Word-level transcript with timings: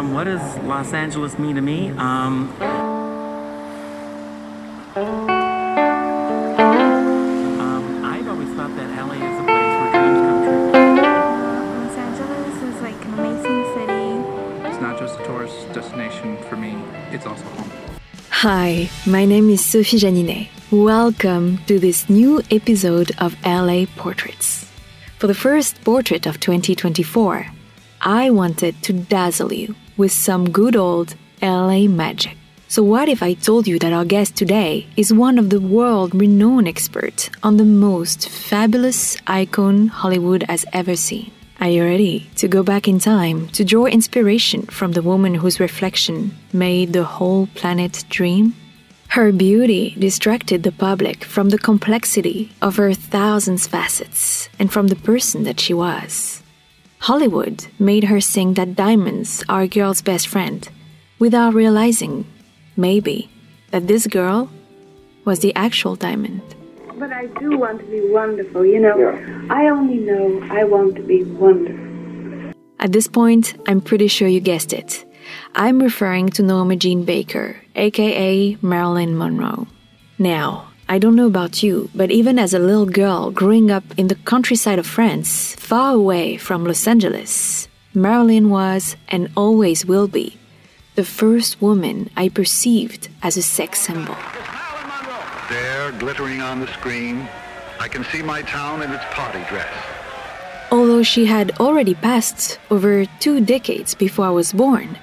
Um, 0.00 0.14
what 0.14 0.24
does 0.24 0.56
Los 0.60 0.94
Angeles 0.94 1.38
mean 1.38 1.56
to 1.56 1.60
me? 1.60 1.90
Um, 1.90 2.50
um, 7.60 8.02
I've 8.02 8.26
always 8.26 8.48
thought 8.56 8.74
that 8.76 8.88
LA 8.96 9.12
is 9.12 9.40
a 9.40 9.44
place 9.44 9.74
where 9.76 9.92
dreams 9.92 10.20
come 10.24 10.40
true. 10.42 10.72
Los 11.84 11.96
Angeles 11.98 12.62
is 12.62 12.80
like 12.80 13.04
an 13.04 13.12
amazing 13.12 13.62
city. 13.74 14.70
It's 14.70 14.80
not 14.80 14.98
just 14.98 15.20
a 15.20 15.24
tourist 15.24 15.70
destination 15.74 16.38
for 16.44 16.56
me, 16.56 16.82
it's 17.10 17.26
also 17.26 17.44
home. 17.44 17.70
Hi, 18.30 18.88
my 19.06 19.26
name 19.26 19.50
is 19.50 19.62
Sophie 19.62 19.98
Janinet. 19.98 20.48
Welcome 20.70 21.58
to 21.66 21.78
this 21.78 22.08
new 22.08 22.40
episode 22.50 23.12
of 23.18 23.36
LA 23.44 23.84
Portraits. 23.96 24.66
For 25.18 25.26
the 25.26 25.34
first 25.34 25.84
portrait 25.84 26.24
of 26.24 26.40
2024, 26.40 27.48
I 28.00 28.30
wanted 28.30 28.82
to 28.84 28.94
dazzle 28.94 29.52
you 29.52 29.74
with 30.00 30.10
some 30.10 30.50
good 30.50 30.74
old 30.74 31.14
LA 31.42 31.82
magic. 31.86 32.36
So, 32.68 32.82
what 32.82 33.08
if 33.08 33.22
I 33.22 33.34
told 33.34 33.68
you 33.68 33.78
that 33.80 33.92
our 33.92 34.06
guest 34.06 34.34
today 34.34 34.86
is 34.96 35.12
one 35.12 35.38
of 35.38 35.50
the 35.50 35.60
world 35.60 36.14
renowned 36.14 36.66
experts 36.66 37.28
on 37.42 37.58
the 37.58 37.64
most 37.64 38.28
fabulous 38.28 39.18
icon 39.26 39.88
Hollywood 39.88 40.44
has 40.48 40.64
ever 40.72 40.96
seen? 40.96 41.30
Are 41.60 41.68
you 41.68 41.84
ready 41.84 42.30
to 42.36 42.48
go 42.48 42.62
back 42.62 42.88
in 42.88 42.98
time 42.98 43.48
to 43.48 43.64
draw 43.64 43.84
inspiration 43.84 44.62
from 44.62 44.92
the 44.92 45.02
woman 45.02 45.34
whose 45.34 45.60
reflection 45.60 46.34
made 46.52 46.94
the 46.94 47.04
whole 47.04 47.48
planet 47.54 48.04
dream? 48.08 48.54
Her 49.08 49.32
beauty 49.32 49.94
distracted 49.98 50.62
the 50.62 50.72
public 50.72 51.24
from 51.24 51.50
the 51.50 51.58
complexity 51.58 52.52
of 52.62 52.76
her 52.76 52.94
thousands 52.94 53.66
facets 53.66 54.48
and 54.58 54.72
from 54.72 54.86
the 54.86 55.02
person 55.10 55.42
that 55.44 55.60
she 55.60 55.74
was. 55.74 56.42
Hollywood 57.00 57.66
made 57.78 58.04
her 58.04 58.20
sing 58.20 58.54
that 58.54 58.76
diamonds 58.76 59.42
are 59.48 59.62
a 59.62 59.68
girl's 59.68 60.02
best 60.02 60.28
friend 60.28 60.68
without 61.18 61.54
realizing, 61.54 62.26
maybe, 62.76 63.30
that 63.70 63.86
this 63.86 64.06
girl 64.06 64.50
was 65.24 65.40
the 65.40 65.54
actual 65.54 65.96
diamond. 65.96 66.42
But 66.98 67.10
I 67.10 67.26
do 67.40 67.56
want 67.56 67.80
to 67.80 67.86
be 67.86 68.06
wonderful, 68.10 68.66
you 68.66 68.80
know. 68.80 69.16
I 69.48 69.68
only 69.68 69.96
know 69.96 70.46
I 70.50 70.64
want 70.64 70.96
to 70.96 71.02
be 71.02 71.24
wonderful. 71.24 72.52
At 72.78 72.92
this 72.92 73.08
point, 73.08 73.54
I'm 73.66 73.80
pretty 73.80 74.08
sure 74.08 74.28
you 74.28 74.40
guessed 74.40 74.74
it. 74.74 75.06
I'm 75.54 75.82
referring 75.82 76.28
to 76.30 76.42
Norma 76.42 76.76
Jean 76.76 77.04
Baker, 77.04 77.56
aka 77.76 78.58
Marilyn 78.60 79.16
Monroe. 79.16 79.66
Now, 80.18 80.69
I 80.92 80.98
don't 80.98 81.14
know 81.14 81.28
about 81.28 81.62
you, 81.62 81.88
but 81.94 82.10
even 82.10 82.36
as 82.36 82.52
a 82.52 82.58
little 82.58 82.84
girl 82.84 83.30
growing 83.30 83.70
up 83.70 83.84
in 83.96 84.08
the 84.08 84.16
countryside 84.16 84.80
of 84.80 84.88
France, 84.88 85.54
far 85.54 85.94
away 85.94 86.36
from 86.36 86.64
Los 86.64 86.84
Angeles, 86.84 87.68
Marilyn 87.94 88.50
was, 88.50 88.96
and 89.08 89.30
always 89.36 89.86
will 89.86 90.08
be, 90.08 90.36
the 90.96 91.04
first 91.04 91.62
woman 91.62 92.10
I 92.16 92.28
perceived 92.28 93.08
as 93.22 93.36
a 93.36 93.42
sex 93.42 93.78
symbol. 93.78 94.16
There, 95.48 95.92
glittering 95.92 96.40
on 96.40 96.58
the 96.58 96.66
screen, 96.72 97.28
I 97.78 97.86
can 97.86 98.02
see 98.02 98.20
my 98.20 98.42
town 98.42 98.82
in 98.82 98.90
its 98.90 99.04
party 99.10 99.44
dress. 99.48 99.72
Although 100.72 101.04
she 101.04 101.26
had 101.26 101.52
already 101.60 101.94
passed 101.94 102.58
over 102.68 103.06
two 103.20 103.40
decades 103.40 103.94
before 103.94 104.26
I 104.26 104.30
was 104.30 104.52
born, 104.52 104.98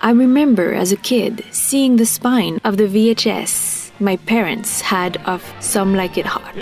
I 0.00 0.12
remember 0.12 0.74
as 0.74 0.92
a 0.92 0.96
kid 1.10 1.44
seeing 1.50 1.96
the 1.96 2.06
spine 2.06 2.60
of 2.62 2.76
the 2.76 2.86
VHS 2.86 3.73
my 4.00 4.16
parents 4.16 4.80
had 4.80 5.16
of 5.26 5.42
Some 5.60 5.94
Like 5.94 6.18
It 6.18 6.26
Hot. 6.26 6.54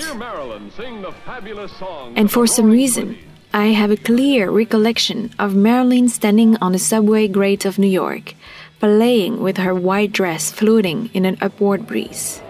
And 2.16 2.30
for 2.30 2.47
some 2.47 2.70
reason, 2.70 3.19
I 3.55 3.66
have 3.66 3.91
a 3.91 3.97
clear 3.97 4.50
recollection 4.50 5.30
of 5.39 5.55
Marilyn 5.55 6.08
standing 6.08 6.56
on 6.58 6.72
the 6.72 6.78
subway 6.78 7.28
grate 7.28 7.64
of 7.64 7.78
New 7.78 7.86
York, 7.86 8.34
playing 8.80 9.42
with 9.42 9.58
her 9.58 9.74
white 9.74 10.12
dress 10.12 10.50
floating 10.50 11.11
in 11.12 11.24
an 11.24 11.39
upward 11.40 11.86
breeze. 11.86 12.40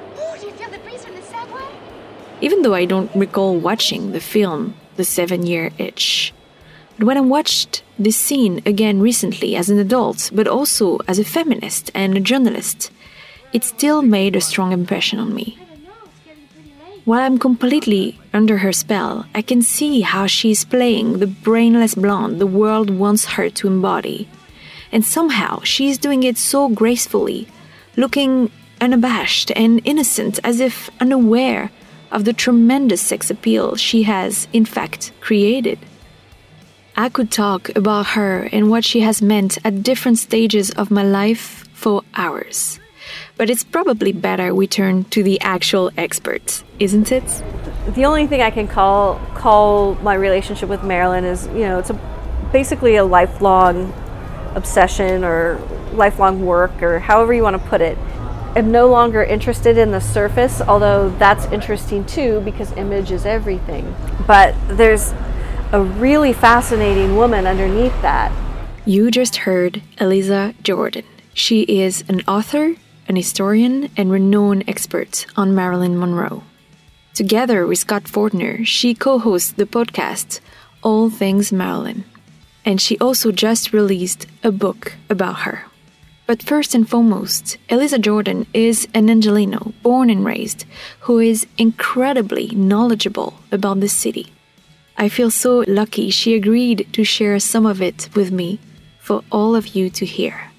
Do 0.41 0.47
you 0.47 0.53
feel 0.53 0.71
the 0.71 0.79
breeze 0.79 1.05
from 1.05 1.15
the 1.15 1.23
subway? 1.23 1.65
Even 2.41 2.63
though 2.63 2.75
I 2.75 2.85
don't 2.85 3.15
recall 3.15 3.57
watching 3.57 4.13
the 4.13 4.21
film 4.21 4.75
The 4.97 5.05
Seven 5.05 5.47
Year 5.47 5.71
Itch. 5.79 6.33
But 6.99 7.07
when 7.07 7.17
I 7.17 7.23
watched 7.23 7.83
this 7.99 8.17
scene 8.17 8.63
again 8.65 9.01
recently 9.01 9.57
as 9.57 9.71
an 9.71 9.79
adult, 9.79 10.31
but 10.33 10.47
also 10.47 10.99
as 11.09 11.19
a 11.19 11.25
feminist 11.25 11.91
and 11.95 12.17
a 12.17 12.21
journalist, 12.21 12.93
it 13.53 13.65
still 13.65 14.03
made 14.03 14.37
a 14.37 14.41
strong 14.41 14.73
impression 14.73 15.19
on 15.19 15.35
me. 15.35 15.59
While 17.05 17.21
I'm 17.21 17.39
completely 17.39 18.21
under 18.33 18.59
her 18.59 18.73
spell, 18.73 19.27
I 19.35 19.43
can 19.43 19.61
see 19.63 20.03
how 20.03 20.27
she's 20.29 20.65
playing 20.65 21.19
the 21.19 21.27
brainless 21.27 21.97
blonde 21.97 22.41
the 22.41 22.47
world 22.47 22.91
wants 22.91 23.25
her 23.35 23.51
to 23.51 23.67
embody. 23.67 24.29
And 24.93 25.05
somehow 25.05 25.63
she's 25.63 25.99
doing 25.99 26.23
it 26.23 26.39
so 26.39 26.69
gracefully, 26.69 27.49
looking 27.97 28.53
unabashed 28.81 29.51
and 29.57 29.81
innocent 29.85 30.39
as 30.45 30.61
if 30.61 30.91
unaware 31.01 31.71
of 32.13 32.25
the 32.25 32.33
tremendous 32.33 33.01
sex 33.01 33.31
appeal 33.31 33.75
she 33.75 34.05
has, 34.05 34.47
in 34.53 34.65
fact, 34.65 35.13
created. 35.21 35.79
I 36.97 37.09
could 37.09 37.33
talk 37.33 37.75
about 37.75 38.09
her 38.09 38.49
and 38.53 38.71
what 38.71 38.85
she 38.85 39.01
has 39.01 39.23
meant 39.23 39.59
at 39.65 39.83
different 39.83 40.19
stages 40.19 40.71
of 40.71 40.91
my 40.91 41.03
life 41.03 41.67
for 41.73 42.03
hours. 42.15 42.79
But 43.37 43.51
it's 43.51 43.65
probably 43.65 44.13
better 44.13 44.55
we 44.55 44.67
turn 44.67 45.05
to 45.05 45.23
the 45.23 45.41
actual 45.41 45.91
experts, 45.97 46.65
isn't 46.79 47.11
it? 47.11 47.43
the 47.89 48.05
only 48.05 48.27
thing 48.27 48.41
I 48.43 48.51
can 48.51 48.69
call 48.69 49.17
call 49.35 49.97
my 49.97 50.15
relationship 50.15 50.69
with 50.69 50.85
Marilyn 50.85 51.25
is, 51.25 51.47
you 51.49 51.61
know, 51.61 51.79
it's 51.79 51.91
a, 51.91 52.49
basically 52.53 52.97
a 52.97 53.05
lifelong 53.05 53.93
obsession 54.55 55.25
or 55.25 55.59
lifelong 55.93 56.45
work 56.45 56.83
or 56.83 57.01
however 57.01 57.35
you 57.35 57.43
want 57.43 57.61
to 57.61 57.69
put 57.69 57.81
it. 57.81 57.99
I'm 58.55 58.71
no 58.71 58.89
longer 58.89 59.23
interested 59.23 59.79
in 59.79 59.93
the 59.93 60.01
surface, 60.01 60.61
although 60.61 61.11
that's 61.19 61.47
interesting 61.47 62.05
too 62.05 62.41
because 62.41 62.71
image 62.73 63.11
is 63.11 63.27
everything. 63.27 63.95
But 64.27 64.55
there's 64.69 65.13
a 65.73 65.83
really 65.83 66.33
fascinating 66.33 67.17
woman 67.17 67.47
underneath 67.47 68.01
that. 68.03 68.31
You 68.85 69.11
just 69.11 69.37
heard 69.37 69.83
Elisa 69.99 70.55
Jordan. 70.63 71.05
She 71.35 71.63
is 71.63 72.05
an 72.09 72.21
author, 72.29 72.77
an 73.09 73.17
historian, 73.17 73.91
and 73.97 74.11
renowned 74.11 74.65
expert 74.67 75.27
on 75.37 75.55
Marilyn 75.55 75.99
Monroe. 75.99 76.43
Together 77.15 77.67
with 77.67 77.79
Scott 77.79 78.05
Fortner, 78.05 78.67
she 78.67 78.95
co 78.95 79.19
hosts 79.19 79.53
the 79.53 79.67
podcast 79.67 80.41
All 80.83 81.11
Things 81.11 81.53
Marilyn. 81.53 82.05
And 82.65 82.81
she 82.81 82.97
also 82.99 83.33
just 83.33 83.73
released 83.73 84.27
a 84.43 84.53
book 84.53 84.95
about 85.11 85.41
her. 85.41 85.67
But 86.27 86.43
first 86.43 86.75
and 86.75 86.89
foremost, 86.89 87.59
Elisa 87.69 87.99
Jordan 87.99 88.47
is 88.55 88.87
an 88.95 89.11
Angelino 89.11 89.75
born 89.83 90.09
and 90.09 90.25
raised 90.25 90.65
who 91.01 91.19
is 91.19 91.47
incredibly 91.59 92.47
knowledgeable 92.55 93.35
about 93.51 93.81
the 93.81 93.89
city. 93.89 94.33
I 94.97 95.09
feel 95.09 95.31
so 95.31 95.65
lucky 95.67 96.11
she 96.11 96.35
agreed 96.35 96.89
to 96.93 97.05
share 97.05 97.39
some 97.41 97.67
of 97.67 97.83
it 97.83 98.09
with 98.15 98.31
me 98.31 98.61
for 99.01 99.25
all 99.33 99.57
of 99.57 99.75
you 99.75 99.91
to 99.91 100.07
hear. 100.07 100.52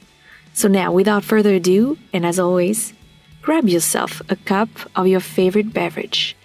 So 0.54 0.68
now, 0.68 0.92
without 0.92 1.24
further 1.24 1.56
ado, 1.56 1.98
and 2.14 2.26
as 2.26 2.40
always, 2.40 2.94
grab 3.42 3.68
yourself 3.68 4.22
a 4.30 4.36
cup 4.36 4.70
of 4.96 5.08
your 5.08 5.20
favorite 5.20 5.74
beverage 5.74 6.36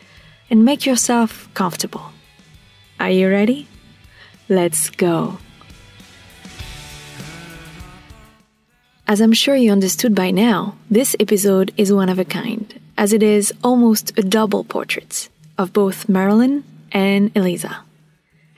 and 0.50 0.64
make 0.64 0.86
yourself 0.86 1.48
comfortable. 1.54 2.10
Are 2.98 3.10
you 3.10 3.28
ready? 3.28 3.69
Let's 4.48 4.91
go. 4.91 5.38
As 9.06 9.22
I'm 9.22 9.32
sure 9.32 9.56
you 9.56 9.72
understood 9.72 10.14
by 10.14 10.30
now, 10.30 10.76
this 10.90 11.16
episode 11.19 11.72
is 11.78 11.90
one 11.90 12.10
of 12.10 12.19
a 12.19 12.26
kind, 12.26 12.78
as 12.98 13.14
it 13.14 13.22
is 13.22 13.54
almost 13.64 14.19
a 14.19 14.22
double 14.22 14.64
portrait 14.64 15.30
of 15.56 15.72
both 15.72 16.10
Marilyn 16.10 16.62
and 16.92 17.34
Elisa. 17.34 17.84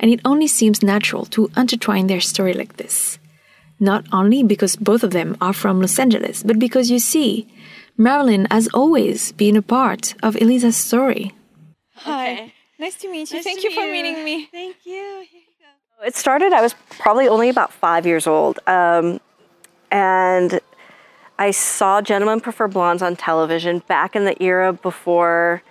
And 0.00 0.10
it 0.10 0.20
only 0.24 0.48
seems 0.48 0.82
natural 0.82 1.24
to 1.26 1.52
intertwine 1.56 2.08
their 2.08 2.20
story 2.20 2.52
like 2.52 2.78
this. 2.78 3.19
Not 3.80 4.04
only 4.12 4.42
because 4.42 4.76
both 4.76 5.02
of 5.02 5.10
them 5.10 5.36
are 5.40 5.54
from 5.54 5.80
Los 5.80 5.98
Angeles, 5.98 6.42
but 6.42 6.58
because 6.58 6.90
you 6.90 6.98
see, 6.98 7.48
Marilyn 7.96 8.46
has 8.50 8.68
always 8.74 9.32
been 9.32 9.56
a 9.56 9.62
part 9.62 10.14
of 10.22 10.36
Elisa's 10.36 10.76
story. 10.76 11.32
Hi. 11.96 12.52
Nice 12.78 12.96
to 12.96 13.10
meet 13.10 13.30
you. 13.32 13.42
Thank 13.42 13.64
you 13.64 13.70
for 13.72 13.90
meeting 13.90 14.24
me. 14.24 14.46
Thank 14.46 14.76
you. 14.84 15.24
It 16.04 16.16
started, 16.16 16.54
I 16.54 16.62
was 16.62 16.74
probably 16.98 17.28
only 17.28 17.50
about 17.50 17.72
five 17.72 18.06
years 18.06 18.26
old. 18.26 18.58
Um, 18.66 19.20
and 19.90 20.60
I 21.38 21.50
saw 21.50 22.00
Gentlemen 22.00 22.40
Prefer 22.40 22.68
Blondes 22.68 23.02
on 23.02 23.16
television 23.16 23.80
back 23.86 24.16
in 24.16 24.24
the 24.24 24.42
era 24.42 24.72
before 24.72 25.62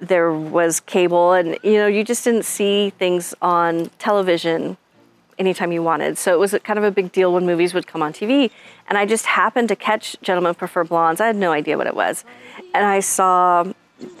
there 0.00 0.32
was 0.32 0.80
cable. 0.80 1.32
And, 1.32 1.58
you 1.62 1.74
know, 1.74 1.86
you 1.86 2.02
just 2.02 2.24
didn't 2.24 2.44
see 2.44 2.90
things 2.90 3.34
on 3.40 3.90
television 3.98 4.76
anytime 5.42 5.72
you 5.72 5.82
wanted. 5.82 6.16
So 6.18 6.32
it 6.32 6.38
was 6.38 6.54
kind 6.62 6.78
of 6.78 6.84
a 6.84 6.90
big 6.90 7.10
deal 7.10 7.32
when 7.32 7.44
movies 7.44 7.74
would 7.74 7.88
come 7.88 8.00
on 8.00 8.12
TV. 8.12 8.50
And 8.88 8.96
I 8.96 9.04
just 9.06 9.26
happened 9.26 9.68
to 9.68 9.76
catch 9.76 10.16
Gentlemen 10.22 10.54
Prefer 10.54 10.84
Blondes. 10.84 11.20
I 11.20 11.26
had 11.26 11.36
no 11.36 11.50
idea 11.50 11.76
what 11.76 11.88
it 11.88 11.96
was. 11.96 12.24
And 12.74 12.84
I 12.86 13.00
saw 13.00 13.64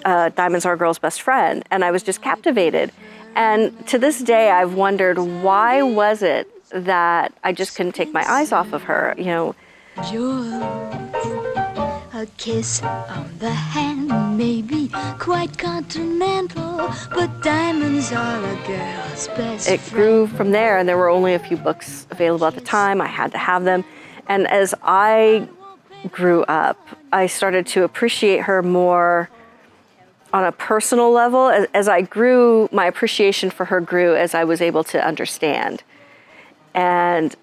uh, 0.04 0.30
Diamonds 0.30 0.66
Are 0.66 0.72
a 0.72 0.76
Girl's 0.76 0.98
Best 0.98 1.22
Friend, 1.22 1.64
and 1.70 1.84
I 1.84 1.90
was 1.92 2.02
just 2.02 2.22
captivated. 2.22 2.90
And 3.36 3.86
to 3.86 3.98
this 3.98 4.20
day, 4.20 4.50
I've 4.50 4.74
wondered 4.74 5.18
why 5.18 5.82
was 5.82 6.22
it 6.22 6.48
that 6.70 7.32
I 7.44 7.52
just 7.52 7.76
couldn't 7.76 7.94
take 7.94 8.12
my 8.12 8.28
eyes 8.28 8.50
off 8.50 8.72
of 8.72 8.82
her. 8.84 9.14
You 9.16 9.26
know, 9.26 9.54
A 12.22 12.26
kiss 12.36 12.80
on 12.84 13.36
the 13.40 13.50
hand 13.50 14.38
may 14.38 14.62
be 14.62 14.88
quite 15.18 15.58
continental, 15.58 16.88
but 17.10 17.42
diamonds 17.42 18.12
are 18.12 18.44
a 18.44 18.56
girl's 18.64 19.26
best 19.36 19.68
it 19.68 19.80
grew 19.90 20.28
from 20.28 20.52
there, 20.52 20.78
and 20.78 20.88
there 20.88 20.96
were 20.96 21.08
only 21.08 21.34
a 21.34 21.40
few 21.40 21.56
books 21.56 22.06
available 22.12 22.46
at 22.46 22.54
the 22.54 22.60
time. 22.60 23.00
I 23.00 23.08
had 23.08 23.32
to 23.32 23.38
have 23.38 23.64
them. 23.64 23.84
And 24.28 24.46
as 24.46 24.72
I 24.84 25.48
grew 26.12 26.44
up, 26.44 26.78
I 27.12 27.26
started 27.26 27.66
to 27.74 27.82
appreciate 27.82 28.42
her 28.42 28.62
more 28.62 29.28
on 30.32 30.44
a 30.44 30.52
personal 30.52 31.10
level. 31.10 31.48
As, 31.48 31.66
as 31.74 31.88
I 31.88 32.02
grew, 32.02 32.68
my 32.70 32.86
appreciation 32.86 33.50
for 33.50 33.64
her 33.64 33.80
grew 33.80 34.14
as 34.14 34.32
I 34.32 34.44
was 34.44 34.60
able 34.60 34.84
to 34.84 35.04
understand. 35.04 35.82
And 36.72 37.34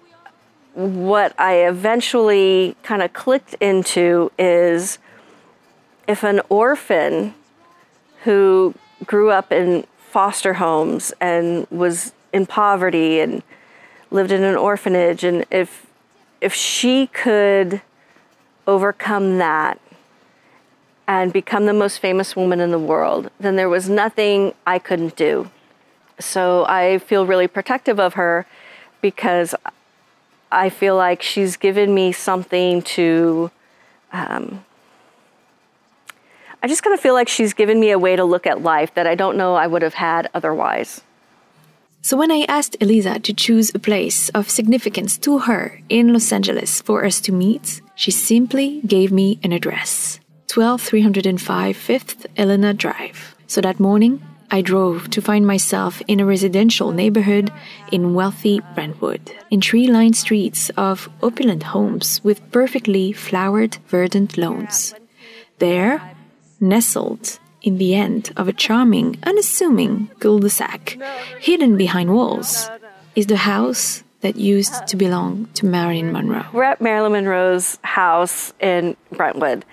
what 0.74 1.38
I 1.38 1.66
eventually 1.66 2.76
kind 2.82 3.02
of 3.02 3.12
clicked 3.12 3.54
into 3.54 4.30
is 4.38 4.98
if 6.06 6.22
an 6.22 6.40
orphan 6.48 7.34
who 8.24 8.74
grew 9.04 9.30
up 9.30 9.50
in 9.52 9.86
foster 9.98 10.54
homes 10.54 11.12
and 11.20 11.66
was 11.70 12.12
in 12.32 12.46
poverty 12.46 13.20
and 13.20 13.42
lived 14.10 14.32
in 14.32 14.42
an 14.42 14.56
orphanage 14.56 15.24
and 15.24 15.44
if 15.50 15.86
if 16.40 16.54
she 16.54 17.06
could 17.08 17.80
overcome 18.66 19.38
that 19.38 19.80
and 21.06 21.32
become 21.32 21.66
the 21.66 21.72
most 21.72 21.98
famous 21.98 22.34
woman 22.34 22.60
in 22.60 22.70
the 22.70 22.78
world 22.78 23.30
then 23.38 23.56
there 23.56 23.68
was 23.68 23.88
nothing 23.88 24.54
I 24.66 24.78
couldn't 24.78 25.16
do. 25.16 25.50
So 26.18 26.66
I 26.66 26.98
feel 26.98 27.24
really 27.24 27.48
protective 27.48 27.98
of 27.98 28.14
her 28.14 28.46
because 29.00 29.54
I 30.52 30.68
feel 30.68 30.96
like 30.96 31.22
she's 31.22 31.56
given 31.56 31.94
me 31.94 32.12
something 32.12 32.82
to. 32.82 33.50
Um, 34.12 34.64
I 36.62 36.68
just 36.68 36.82
kind 36.82 36.92
of 36.92 37.00
feel 37.00 37.14
like 37.14 37.28
she's 37.28 37.54
given 37.54 37.80
me 37.80 37.90
a 37.90 37.98
way 37.98 38.16
to 38.16 38.24
look 38.24 38.46
at 38.46 38.62
life 38.62 38.92
that 38.94 39.06
I 39.06 39.14
don't 39.14 39.36
know 39.36 39.54
I 39.54 39.66
would 39.66 39.82
have 39.82 39.94
had 39.94 40.28
otherwise. 40.34 41.00
So, 42.02 42.16
when 42.16 42.32
I 42.32 42.46
asked 42.48 42.76
Elisa 42.80 43.18
to 43.18 43.34
choose 43.34 43.70
a 43.74 43.78
place 43.78 44.30
of 44.30 44.50
significance 44.50 45.18
to 45.18 45.40
her 45.40 45.80
in 45.88 46.12
Los 46.12 46.32
Angeles 46.32 46.80
for 46.80 47.04
us 47.04 47.20
to 47.22 47.32
meet, 47.32 47.82
she 47.94 48.10
simply 48.10 48.80
gave 48.86 49.12
me 49.12 49.38
an 49.42 49.52
address 49.52 50.18
12305 50.48 51.76
5th 51.76 52.26
Helena 52.36 52.74
Drive. 52.74 53.36
So 53.46 53.60
that 53.60 53.78
morning, 53.78 54.22
I 54.52 54.62
drove 54.62 55.10
to 55.10 55.22
find 55.22 55.46
myself 55.46 56.02
in 56.08 56.18
a 56.18 56.26
residential 56.26 56.90
neighborhood 56.90 57.52
in 57.92 58.14
wealthy 58.14 58.60
Brentwood, 58.74 59.32
in 59.50 59.60
tree 59.60 59.86
lined 59.86 60.16
streets 60.16 60.70
of 60.76 61.08
opulent 61.22 61.62
homes 61.62 62.20
with 62.24 62.50
perfectly 62.50 63.12
flowered, 63.12 63.76
verdant 63.86 64.36
lawns. 64.36 64.94
There, 65.58 66.02
nestled 66.58 67.38
in 67.62 67.78
the 67.78 67.94
end 67.94 68.32
of 68.36 68.48
a 68.48 68.52
charming, 68.52 69.18
unassuming 69.22 70.10
cul 70.18 70.40
de 70.40 70.50
sac, 70.50 70.98
hidden 71.38 71.76
behind 71.76 72.12
walls, 72.12 72.68
is 73.14 73.26
the 73.26 73.36
house 73.36 74.02
that 74.20 74.36
used 74.36 74.86
to 74.88 74.96
belong 74.96 75.48
to 75.54 75.64
Marilyn 75.64 76.12
Monroe. 76.12 76.46
We're 76.52 76.64
at 76.64 76.80
Marilyn 76.80 77.12
Monroe's 77.12 77.78
house 77.82 78.52
in 78.60 78.96
Brentwood. 79.12 79.64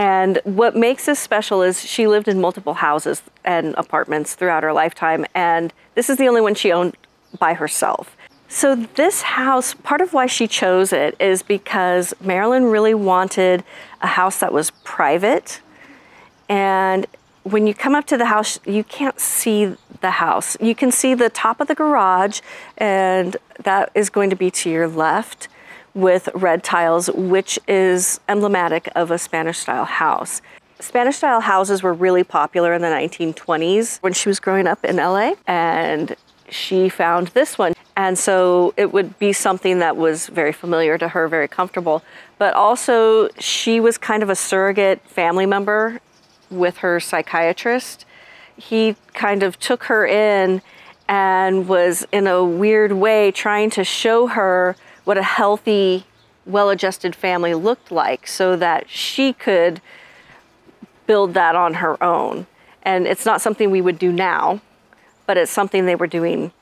And 0.00 0.40
what 0.44 0.74
makes 0.74 1.04
this 1.04 1.18
special 1.18 1.60
is 1.60 1.84
she 1.84 2.06
lived 2.06 2.26
in 2.26 2.40
multiple 2.40 2.72
houses 2.72 3.20
and 3.44 3.74
apartments 3.74 4.34
throughout 4.34 4.62
her 4.62 4.72
lifetime, 4.72 5.26
and 5.34 5.74
this 5.94 6.08
is 6.08 6.16
the 6.16 6.26
only 6.26 6.40
one 6.40 6.54
she 6.54 6.72
owned 6.72 6.96
by 7.38 7.52
herself. 7.52 8.16
So, 8.48 8.74
this 8.74 9.20
house, 9.20 9.74
part 9.74 10.00
of 10.00 10.14
why 10.14 10.24
she 10.24 10.48
chose 10.48 10.94
it 10.94 11.16
is 11.20 11.42
because 11.42 12.14
Marilyn 12.18 12.64
really 12.64 12.94
wanted 12.94 13.62
a 14.00 14.06
house 14.06 14.38
that 14.38 14.54
was 14.54 14.70
private. 14.84 15.60
And 16.48 17.06
when 17.42 17.66
you 17.66 17.74
come 17.74 17.94
up 17.94 18.06
to 18.06 18.16
the 18.16 18.24
house, 18.24 18.58
you 18.64 18.82
can't 18.82 19.20
see 19.20 19.76
the 20.00 20.12
house. 20.12 20.56
You 20.62 20.74
can 20.74 20.90
see 20.90 21.12
the 21.12 21.28
top 21.28 21.60
of 21.60 21.68
the 21.68 21.74
garage, 21.74 22.40
and 22.78 23.36
that 23.64 23.90
is 23.94 24.08
going 24.08 24.30
to 24.30 24.36
be 24.36 24.50
to 24.50 24.70
your 24.70 24.88
left 24.88 25.48
with 25.94 26.28
red 26.34 26.62
tiles, 26.62 27.08
which 27.08 27.58
is 27.66 28.20
emblematic 28.28 28.88
of 28.94 29.10
a 29.10 29.18
Spanish 29.18 29.58
style 29.58 29.84
house. 29.84 30.40
Spanish 30.78 31.16
style 31.16 31.40
houses 31.40 31.82
were 31.82 31.92
really 31.92 32.24
popular 32.24 32.72
in 32.72 32.80
the 32.80 32.88
1920s 32.88 33.98
when 33.98 34.12
she 34.12 34.28
was 34.28 34.40
growing 34.40 34.66
up 34.66 34.84
in 34.84 34.96
LA, 34.96 35.34
and 35.46 36.16
she 36.48 36.88
found 36.88 37.28
this 37.28 37.58
one. 37.58 37.74
And 37.96 38.18
so 38.18 38.72
it 38.76 38.92
would 38.92 39.18
be 39.18 39.32
something 39.32 39.80
that 39.80 39.96
was 39.96 40.28
very 40.28 40.52
familiar 40.52 40.96
to 40.96 41.08
her, 41.08 41.28
very 41.28 41.48
comfortable. 41.48 42.02
But 42.38 42.54
also, 42.54 43.28
she 43.38 43.78
was 43.78 43.98
kind 43.98 44.22
of 44.22 44.30
a 44.30 44.34
surrogate 44.34 45.02
family 45.02 45.44
member 45.44 46.00
with 46.50 46.78
her 46.78 46.98
psychiatrist. 46.98 48.06
He 48.56 48.96
kind 49.12 49.42
of 49.42 49.58
took 49.58 49.84
her 49.84 50.06
in 50.06 50.62
and 51.08 51.68
was, 51.68 52.06
in 52.10 52.26
a 52.26 52.42
weird 52.42 52.92
way, 52.92 53.32
trying 53.32 53.68
to 53.70 53.84
show 53.84 54.28
her 54.28 54.76
what 55.10 55.18
a 55.18 55.24
healthy, 55.24 56.04
well 56.46 56.70
adjusted 56.70 57.16
family 57.16 57.52
looked 57.52 57.90
like 57.90 58.28
so 58.28 58.54
that 58.54 58.88
she 58.88 59.32
could 59.32 59.80
build 61.08 61.34
that 61.34 61.56
on 61.56 61.74
her 61.74 62.00
own. 62.00 62.46
And 62.84 63.08
it's 63.08 63.26
not 63.26 63.40
something 63.40 63.72
we 63.72 63.80
would 63.80 63.98
do 63.98 64.12
now, 64.12 64.60
but 65.26 65.36
it's 65.36 65.50
something 65.50 65.84
they 65.84 65.96
were 65.96 66.06
doing 66.06 66.52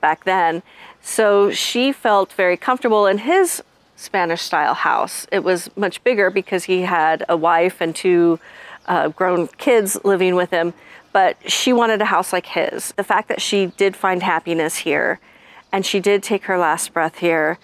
back 0.00 0.24
then. 0.24 0.62
So 1.02 1.50
she 1.50 1.92
felt 1.92 2.32
very 2.32 2.56
comfortable 2.56 3.06
in 3.06 3.18
his 3.18 3.62
Spanish 3.94 4.40
style 4.40 4.72
house. 4.72 5.26
It 5.30 5.44
was 5.44 5.68
much 5.76 6.02
bigger 6.02 6.30
because 6.30 6.64
he 6.64 6.80
had 6.80 7.26
a 7.28 7.36
wife 7.36 7.82
and 7.82 7.94
two 7.94 8.40
uh, 8.86 9.08
grown 9.08 9.48
kids 9.48 10.02
living 10.02 10.34
with 10.34 10.48
him, 10.48 10.72
but 11.12 11.36
she 11.44 11.74
wanted 11.74 12.00
a 12.00 12.06
house 12.06 12.32
like 12.32 12.46
his. 12.46 12.92
The 12.92 13.04
fact 13.04 13.28
that 13.28 13.42
she 13.42 13.66
did 13.66 13.94
find 13.94 14.22
happiness 14.22 14.76
here 14.76 15.20
and 15.76 15.84
she 15.84 16.00
did 16.00 16.22
take 16.22 16.44
her 16.44 16.56
last 16.56 16.94
breath 16.94 17.18
here, 17.18 17.58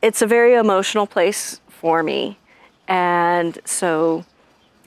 it's 0.00 0.22
a 0.22 0.26
very 0.28 0.54
emotional 0.54 1.08
place 1.08 1.60
for 1.66 2.04
me. 2.04 2.38
And 2.86 3.58
so 3.64 4.24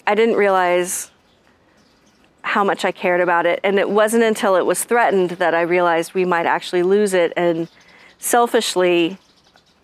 I 0.07 0.15
didn't 0.15 0.35
realize 0.35 1.11
how 2.43 2.63
much 2.63 2.85
I 2.85 2.93
cared 2.93 3.19
about 3.19 3.45
it. 3.45 3.59
And 3.61 3.77
it 3.77 3.89
wasn't 3.89 4.23
until 4.23 4.55
it 4.55 4.65
was 4.65 4.85
threatened 4.85 5.31
that 5.31 5.53
I 5.53 5.63
realized 5.63 6.13
we 6.13 6.23
might 6.23 6.45
actually 6.45 6.81
lose 6.81 7.13
it. 7.13 7.33
And 7.35 7.67
selfishly, 8.19 9.17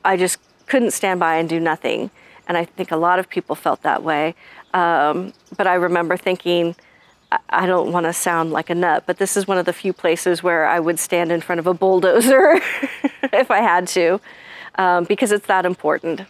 I 0.05 0.15
just 0.15 0.37
couldn't 0.67 0.91
stand 0.91 1.19
by 1.19 1.35
and 1.35 1.49
do 1.49 1.59
nothing. 1.59 2.09
And 2.47 2.55
I 2.55 2.63
think 2.63 2.89
a 2.89 2.95
lot 2.95 3.19
of 3.19 3.29
people 3.29 3.53
felt 3.53 3.81
that 3.81 4.01
way. 4.01 4.33
Um, 4.73 5.33
but 5.57 5.67
I 5.67 5.73
remember 5.73 6.15
thinking, 6.15 6.77
I- 7.31 7.39
I 7.49 7.65
don't 7.65 7.91
want 7.91 8.05
to 8.05 8.13
sound 8.13 8.51
like 8.51 8.69
a 8.69 8.75
nut, 8.75 9.03
but 9.05 9.17
this 9.17 9.37
is 9.37 9.47
one 9.47 9.57
of 9.57 9.65
the 9.65 9.73
few 9.73 9.93
places 9.93 10.43
where 10.43 10.65
I 10.65 10.79
would 10.79 10.99
stand 10.99 11.31
in 11.31 11.41
front 11.41 11.59
of 11.59 11.67
a 11.67 11.73
bulldozer 11.73 12.59
if 13.33 13.49
I 13.51 13.59
had 13.59 13.87
to, 13.89 14.19
um, 14.75 15.03
because 15.05 15.31
it's 15.31 15.47
that 15.47 15.65
important. 15.65 16.21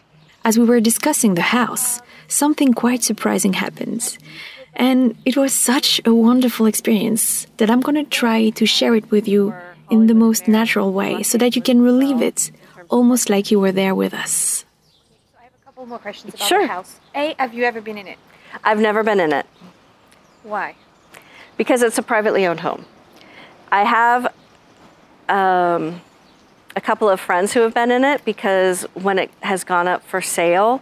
As 0.44 0.58
we 0.58 0.66
were 0.66 0.80
discussing 0.80 1.36
the 1.36 1.42
house, 1.60 2.02
something 2.28 2.74
quite 2.74 3.04
surprising 3.04 3.54
happened. 3.54 4.18
And 4.76 5.16
it 5.26 5.36
was 5.38 5.54
such 5.54 6.00
a 6.06 6.14
wonderful 6.14 6.66
experience 6.66 7.46
that 7.58 7.70
I'm 7.70 7.82
going 7.82 7.96
to 8.04 8.10
try 8.10 8.50
to 8.52 8.66
share 8.66 8.96
it 8.96 9.10
with 9.12 9.28
you 9.28 9.54
in 9.90 10.08
the 10.08 10.14
most 10.16 10.48
natural 10.48 10.92
way 10.94 11.24
so 11.24 11.38
that 11.38 11.56
you 11.56 11.62
can 11.62 11.82
relive 11.82 12.22
it 12.22 12.52
almost 12.90 13.30
like 13.30 13.52
you 13.52 13.60
were 13.60 13.72
there 13.74 13.94
with 13.94 14.14
us. 14.14 14.66
I 15.40 15.44
have 15.44 15.52
a 15.62 15.66
couple 15.66 15.86
more 15.86 16.00
questions 16.00 16.34
about 16.34 16.48
Sure. 16.48 16.62
the 16.62 16.68
house. 16.68 17.00
A, 17.14 17.36
have 17.38 17.54
you 17.54 17.64
ever 17.66 17.82
been 17.82 17.98
in 17.98 18.08
it? 18.08 18.18
I've 18.64 18.80
never 18.80 19.04
been 19.04 19.20
in 19.20 19.34
it. 19.34 19.46
Why? 20.44 20.76
Because 21.62 21.84
it's 21.84 22.00
a 22.00 22.02
privately 22.02 22.48
owned 22.48 22.62
home. 22.62 22.84
I 23.72 23.84
have 23.84 24.34
um, 25.30 26.02
a 26.76 26.82
couple 26.82 27.08
of 27.08 27.20
friends 27.20 27.54
who 27.54 27.60
have 27.60 27.72
been 27.72 27.92
in 27.92 28.04
it 28.04 28.26
because 28.26 28.82
when 28.96 29.20
it 29.20 29.30
has 29.42 29.64
gone 29.64 29.88
up 29.88 30.02
for 30.04 30.22
sale, 30.22 30.82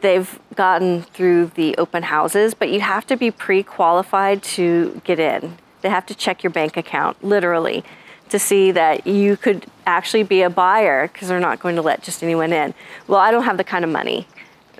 they've 0.00 0.40
gotten 0.56 1.02
through 1.02 1.52
the 1.54 1.76
open 1.76 2.02
houses, 2.02 2.52
but 2.52 2.68
you 2.68 2.80
have 2.80 3.06
to 3.06 3.16
be 3.16 3.30
pre 3.30 3.62
qualified 3.62 4.42
to 4.56 5.00
get 5.04 5.20
in. 5.20 5.56
They 5.82 5.88
have 5.88 6.04
to 6.06 6.16
check 6.16 6.42
your 6.42 6.50
bank 6.50 6.76
account, 6.76 7.22
literally, 7.22 7.84
to 8.30 8.40
see 8.40 8.72
that 8.72 9.06
you 9.06 9.36
could 9.36 9.66
actually 9.86 10.24
be 10.24 10.42
a 10.42 10.50
buyer 10.50 11.06
because 11.06 11.28
they're 11.28 11.38
not 11.38 11.60
going 11.60 11.76
to 11.76 11.82
let 11.82 12.02
just 12.02 12.24
anyone 12.24 12.52
in. 12.52 12.74
Well, 13.06 13.20
I 13.20 13.30
don't 13.30 13.44
have 13.44 13.56
the 13.56 13.62
kind 13.62 13.84
of 13.84 13.92
money 13.92 14.26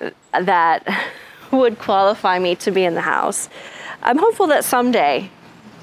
uh, 0.01 0.41
that 0.41 0.85
would 1.51 1.79
qualify 1.79 2.39
me 2.39 2.55
to 2.55 2.71
be 2.71 2.83
in 2.83 2.93
the 2.93 3.07
house. 3.15 3.47
I'm 4.07 4.17
hopeful 4.17 4.47
that 4.47 4.63
someday 4.63 5.29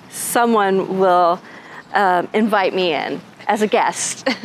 someone 0.08 0.98
will 0.98 1.38
um, 1.92 2.26
invite 2.32 2.72
me 2.72 2.94
in 2.94 3.20
as 3.46 3.62
a 3.62 3.66
guest. 3.66 4.26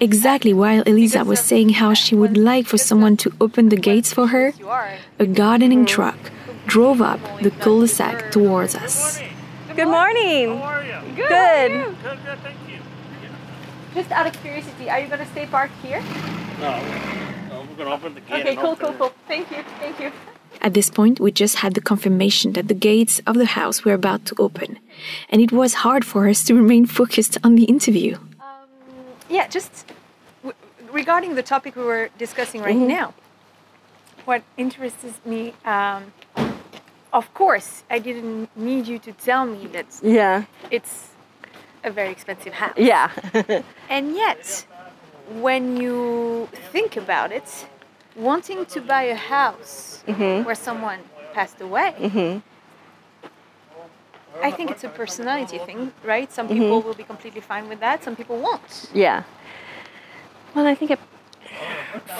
Exactly 0.00 0.54
while 0.54 0.82
Elisa 0.86 1.24
was 1.24 1.40
saying 1.40 1.68
how 1.80 1.92
she 1.92 2.14
would 2.14 2.38
like 2.38 2.66
for 2.66 2.78
someone 2.78 3.18
to 3.18 3.30
open 3.38 3.68
the 3.68 3.76
gates 3.76 4.14
for 4.14 4.28
her, 4.28 4.54
a 5.18 5.26
gardening 5.26 5.84
truck 5.84 6.16
drove 6.66 7.02
up 7.02 7.20
the 7.42 7.50
cul 7.50 7.80
de 7.80 7.88
sac 7.88 8.32
towards 8.32 8.74
us. 8.74 9.20
Good 9.76 9.88
morning. 9.88 10.56
How 10.56 10.62
are 10.62 10.84
you? 10.84 11.14
Good. 11.14 11.70
Good, 12.02 12.18
good, 12.24 12.38
thank 12.38 12.56
you. 12.66 12.78
just 13.94 14.10
out 14.10 14.26
of 14.26 14.40
curiosity, 14.40 14.88
are 14.88 15.00
you 15.00 15.08
gonna 15.08 15.26
stay 15.26 15.44
parked 15.44 15.76
here? 15.82 16.02
No, 16.60 16.80
no, 17.50 17.66
we're 17.68 17.76
gonna 17.76 17.94
open 17.94 18.14
the 18.14 18.22
gate. 18.22 18.40
Okay, 18.40 18.50
and 18.52 18.58
cool, 18.58 18.70
open 18.70 18.86
cool, 18.86 18.94
it. 18.94 18.98
cool. 18.98 19.12
Thank 19.28 19.50
you, 19.50 19.62
thank 19.80 20.00
you. 20.00 20.12
At 20.60 20.74
this 20.74 20.90
point, 20.90 21.20
we 21.20 21.30
just 21.30 21.56
had 21.56 21.74
the 21.74 21.80
confirmation 21.80 22.52
that 22.54 22.68
the 22.68 22.74
gates 22.74 23.20
of 23.26 23.36
the 23.36 23.46
house 23.46 23.84
were 23.84 23.92
about 23.94 24.24
to 24.26 24.34
open, 24.38 24.78
and 25.30 25.40
it 25.40 25.52
was 25.52 25.74
hard 25.74 26.04
for 26.04 26.28
us 26.28 26.42
to 26.44 26.54
remain 26.62 26.86
focused 26.86 27.38
on 27.44 27.54
the 27.54 27.64
interview. 27.64 28.16
Yeah, 29.30 29.46
just 29.46 29.72
w- 30.42 30.54
regarding 30.92 31.34
the 31.36 31.42
topic 31.42 31.76
we 31.76 31.84
were 31.84 32.08
discussing 32.18 32.60
right 32.62 32.76
Mhm. 32.76 32.88
now, 32.98 33.14
what 34.24 34.42
interests 34.56 35.20
me, 35.24 35.52
um, 35.64 36.12
of 37.12 37.32
course, 37.34 37.84
I 37.90 37.98
didn't 38.00 38.48
need 38.56 38.86
you 38.88 38.98
to 38.98 39.12
tell 39.12 39.46
me 39.46 39.66
that 39.72 39.86
Yeah. 40.02 40.42
it's 40.70 40.94
a 41.84 41.90
very 41.90 42.10
expensive 42.10 42.54
house. 42.54 42.76
Yeah. 42.76 43.08
And 43.88 44.14
yet, 44.16 44.66
when 45.40 45.76
you 45.76 46.48
think 46.72 46.96
about 46.96 47.30
it, 47.32 47.48
wanting 48.18 48.66
to 48.66 48.80
buy 48.80 49.02
a 49.04 49.14
house 49.14 50.02
Mhm. 50.06 50.44
where 50.44 50.54
someone 50.54 50.98
passed 51.32 51.60
away, 51.60 51.92
hmm 51.92 52.38
I 54.40 54.50
think 54.52 54.70
it's 54.70 54.84
a 54.84 54.88
personality 54.88 55.58
thing, 55.58 55.92
right? 56.04 56.30
Some 56.32 56.46
Mhm. 56.48 56.58
people 56.58 56.82
will 56.82 56.94
be 56.94 57.02
completely 57.02 57.40
fine 57.40 57.68
with 57.68 57.80
that, 57.80 58.04
some 58.04 58.14
people 58.14 58.36
won't. 58.36 58.88
Yeah. 58.94 59.22
Well, 60.54 60.66
I 60.66 60.74
think 60.74 60.90
it, 60.92 61.00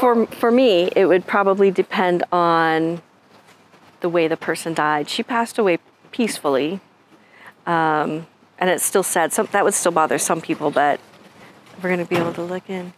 for 0.01 0.27
for 0.27 0.51
me, 0.51 0.91
it 0.97 1.07
would 1.07 1.27
probably 1.27 1.71
depend 1.71 2.25
on 2.33 3.03
the 4.01 4.09
way 4.09 4.27
the 4.29 4.37
person 4.37 4.75
died. 4.75 5.09
She 5.09 5.23
passed 5.23 5.59
away 5.59 5.79
peacefully, 6.11 6.81
um, 7.67 8.27
and 8.59 8.69
it's 8.71 8.85
still 8.85 9.03
sad. 9.05 9.33
Some 9.33 9.49
that 9.53 9.65
would 9.65 9.75
still 9.75 9.93
bother 9.93 10.19
some 10.19 10.41
people, 10.41 10.71
but 10.71 10.99
we're 11.83 11.91
gonna 11.91 12.05
be 12.05 12.17
able 12.17 12.33
to 12.35 12.43
look 12.43 12.69
in. 12.69 12.93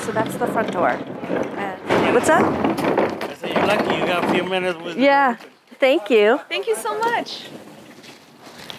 So 0.00 0.12
that's 0.12 0.34
the 0.36 0.46
front 0.46 0.72
door. 0.72 0.90
And- 0.90 2.14
what's 2.14 2.28
up? 2.28 2.42
I 2.44 3.34
said, 3.34 3.50
you're 3.56 3.66
lucky 3.66 3.94
you 3.96 4.06
got 4.06 4.24
a 4.24 4.32
few 4.32 4.44
minutes 4.44 4.78
with 4.80 4.96
Yeah. 4.96 5.36
Thank 5.80 6.10
you. 6.10 6.40
Thank 6.48 6.66
you 6.66 6.76
so 6.76 6.98
much. 6.98 7.46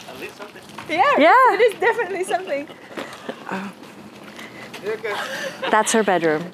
At 0.09 0.19
least 0.19 0.35
something. 0.37 0.61
Yeah, 0.89 1.03
Yeah. 1.17 1.53
it 1.53 1.61
is 1.73 1.79
definitely 1.79 2.23
something. 2.23 2.67
That's 5.71 5.91
her 5.93 6.03
bedroom. 6.03 6.51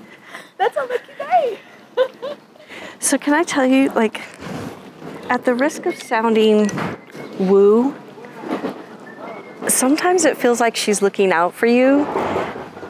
That's 0.58 0.78
a 0.78 0.82
lucky 0.82 1.14
day. 1.18 1.60
So 3.00 3.18
can 3.18 3.34
I 3.34 3.44
tell 3.44 3.66
you, 3.66 3.90
like, 3.90 4.22
at 5.30 5.46
the 5.46 5.54
risk 5.54 5.86
of 5.86 5.96
sounding 6.02 6.70
woo, 7.40 7.96
sometimes 9.68 10.26
it 10.26 10.38
feels 10.38 10.60
like 10.60 10.76
she's 10.76 11.02
looking 11.02 11.32
out 11.32 11.54
for 11.54 11.66
you. 11.68 12.06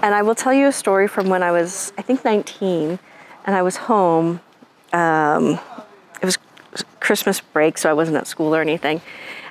And 0.06 0.14
I 0.14 0.22
will 0.22 0.36
tell 0.36 0.54
you 0.54 0.68
a 0.68 0.72
story 0.72 1.08
from 1.08 1.30
when 1.30 1.42
I 1.42 1.52
was, 1.52 1.92
I 1.98 2.04
think, 2.04 2.24
19, 2.24 3.00
and 3.44 3.56
I 3.56 3.64
was 3.64 3.76
home. 3.76 4.40
Um, 4.94 5.60
it 6.22 6.26
was 6.26 6.38
Christmas 7.00 7.42
break, 7.42 7.80
so 7.80 7.90
I 7.90 7.94
wasn't 7.94 8.18
at 8.18 8.28
school 8.28 8.56
or 8.56 8.62
anything. 8.62 9.02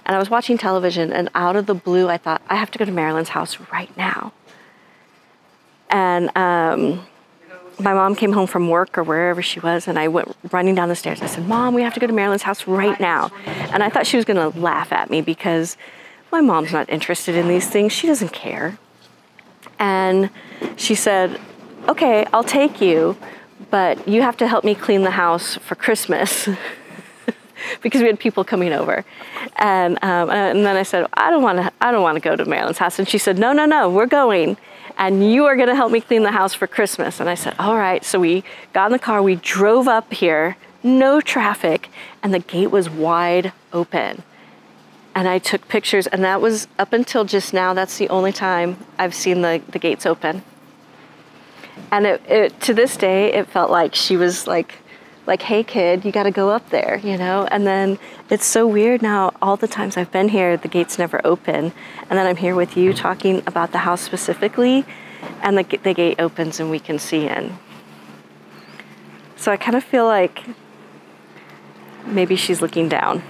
And 0.07 0.15
I 0.15 0.19
was 0.21 0.31
watching 0.31 0.57
television, 0.57 1.13
and 1.13 1.29
out 1.35 1.57
of 1.57 1.67
the 1.67 1.75
blue, 1.75 2.09
I 2.09 2.19
thought, 2.19 2.41
I 2.49 2.55
have 2.55 2.71
to 2.71 2.79
go 2.79 2.85
to 2.85 2.93
Marilyn's 2.93 3.31
house 3.31 3.59
right 3.73 3.95
now. 3.97 4.33
And 5.91 6.31
um, 6.37 7.05
my 7.81 7.93
mom 7.93 8.15
came 8.15 8.33
home 8.33 8.47
from 8.47 8.69
work 8.69 8.97
or 8.97 9.03
wherever 9.03 9.43
she 9.43 9.59
was, 9.59 9.89
and 9.89 9.99
I 9.99 10.07
went 10.07 10.37
running 10.53 10.77
down 10.77 10.89
the 10.89 10.95
stairs. 10.95 11.21
I 11.21 11.27
said, 11.27 11.49
Mom, 11.49 11.75
we 11.75 11.83
have 11.83 11.95
to 11.95 12.01
go 12.01 12.07
to 12.07 12.13
Marilyn's 12.13 12.43
house 12.43 12.65
right 12.69 13.01
now. 13.01 13.33
And 13.45 13.83
I 13.83 13.89
thought 13.89 14.07
she 14.07 14.17
was 14.17 14.25
going 14.25 14.53
to 14.53 14.57
laugh 14.57 14.93
at 14.93 15.11
me 15.11 15.21
because 15.21 15.77
my 16.31 16.41
mom's 16.41 16.73
not 16.73 16.89
interested 16.91 17.35
in 17.35 17.49
these 17.49 17.69
things. 17.69 17.91
She 17.91 18.07
doesn't 18.07 18.33
care. 18.33 18.79
And 19.79 20.31
she 20.77 20.95
said, 20.95 21.41
Okay, 21.89 22.25
I'll 22.33 22.45
take 22.45 22.81
you, 22.81 23.17
but 23.71 24.09
you 24.09 24.23
have 24.23 24.37
to 24.39 24.49
help 24.49 24.65
me 24.65 24.75
clean 24.75 25.03
the 25.03 25.11
house 25.11 25.57
for 25.57 25.75
Christmas. 25.75 26.49
because 27.83 28.01
we 28.01 28.07
had 28.07 28.19
people 28.19 28.45
coming 28.45 28.73
over, 28.73 29.05
and 29.57 30.03
um, 30.03 30.31
and 30.31 30.65
then 30.65 30.77
I 30.77 30.83
said, 30.83 31.07
I 31.15 31.31
don't 31.31 31.43
want 31.43 31.59
to, 31.59 31.73
I 31.81 31.93
don't 31.93 32.03
want 32.03 32.17
to 32.17 32.21
go 32.21 32.37
to 32.37 32.45
Marilyn's 32.45 32.79
house, 32.79 32.99
and 32.99 33.09
she 33.09 33.19
said, 33.19 33.39
No, 33.39 33.53
no, 33.53 33.67
no, 33.67 33.89
we're 33.91 34.07
going, 34.07 34.57
and 34.97 35.31
you 35.31 35.45
are 35.47 35.57
going 35.57 35.69
to 35.69 35.75
help 35.75 35.93
me 35.93 36.01
clean 36.01 36.23
the 36.23 36.33
house 36.33 36.55
for 36.55 36.67
Christmas. 36.67 37.21
And 37.21 37.29
I 37.29 37.35
said, 37.35 37.55
All 37.59 37.77
right. 37.77 38.05
So 38.05 38.21
we 38.21 38.45
got 38.73 38.87
in 38.87 38.93
the 38.93 38.99
car, 38.99 39.23
we 39.23 39.37
drove 39.37 39.89
up 39.89 40.13
here, 40.13 40.57
no 40.83 41.21
traffic, 41.21 41.89
and 42.23 42.33
the 42.33 42.39
gate 42.39 42.71
was 42.71 42.89
wide 42.89 43.53
open. 43.73 44.23
And 45.15 45.29
I 45.29 45.39
took 45.39 45.69
pictures, 45.69 46.07
and 46.09 46.25
that 46.25 46.41
was 46.41 46.67
up 46.79 46.93
until 46.93 47.25
just 47.25 47.55
now. 47.55 47.73
That's 47.73 47.99
the 47.99 48.09
only 48.09 48.33
time 48.33 48.77
I've 48.99 49.15
seen 49.15 49.43
the, 49.43 49.63
the 49.69 49.79
gates 49.79 50.07
open. 50.07 50.43
And 51.93 52.07
it, 52.07 52.23
it 52.29 52.61
to 52.63 52.75
this 52.75 52.97
day, 52.97 53.33
it 53.33 53.47
felt 53.47 53.71
like 53.71 53.95
she 53.95 54.17
was 54.17 54.47
like, 54.47 54.75
like, 55.27 55.43
hey 55.43 55.63
kid, 55.63 56.05
you 56.05 56.13
got 56.13 56.25
to 56.25 56.31
go 56.31 56.51
up 56.51 56.69
there, 56.71 57.01
you 57.03 57.17
know. 57.17 57.47
And 57.51 57.67
then 57.67 57.99
it's 58.31 58.45
so 58.45 58.67
weird 58.67 59.03
now. 59.03 59.33
All 59.41 59.57
the 59.57 59.69
times 59.69 59.97
I've 59.97 60.13
been 60.13 60.29
here, 60.29 60.57
the 60.57 60.69
gates 60.69 60.99
never 60.99 61.21
open, 61.25 61.73
and 62.11 62.19
then 62.19 62.27
I'm 62.27 62.37
here 62.37 62.55
with 62.55 62.77
you 62.77 62.93
talking 62.93 63.43
about 63.47 63.73
the 63.73 63.79
house 63.79 64.01
specifically, 64.01 64.85
and 65.43 65.57
the 65.57 65.79
the 65.83 65.95
gate 65.95 66.21
opens 66.21 66.61
and 66.61 66.71
we 66.71 66.79
can 66.79 66.99
see 66.99 67.27
in. 67.27 67.57
So 69.37 69.53
I 69.53 69.57
kind 69.57 69.77
of 69.77 69.85
feel 69.85 70.07
like 70.07 70.45
maybe 72.07 72.37
she's 72.37 72.61
looking 72.61 72.89
down. 72.89 73.23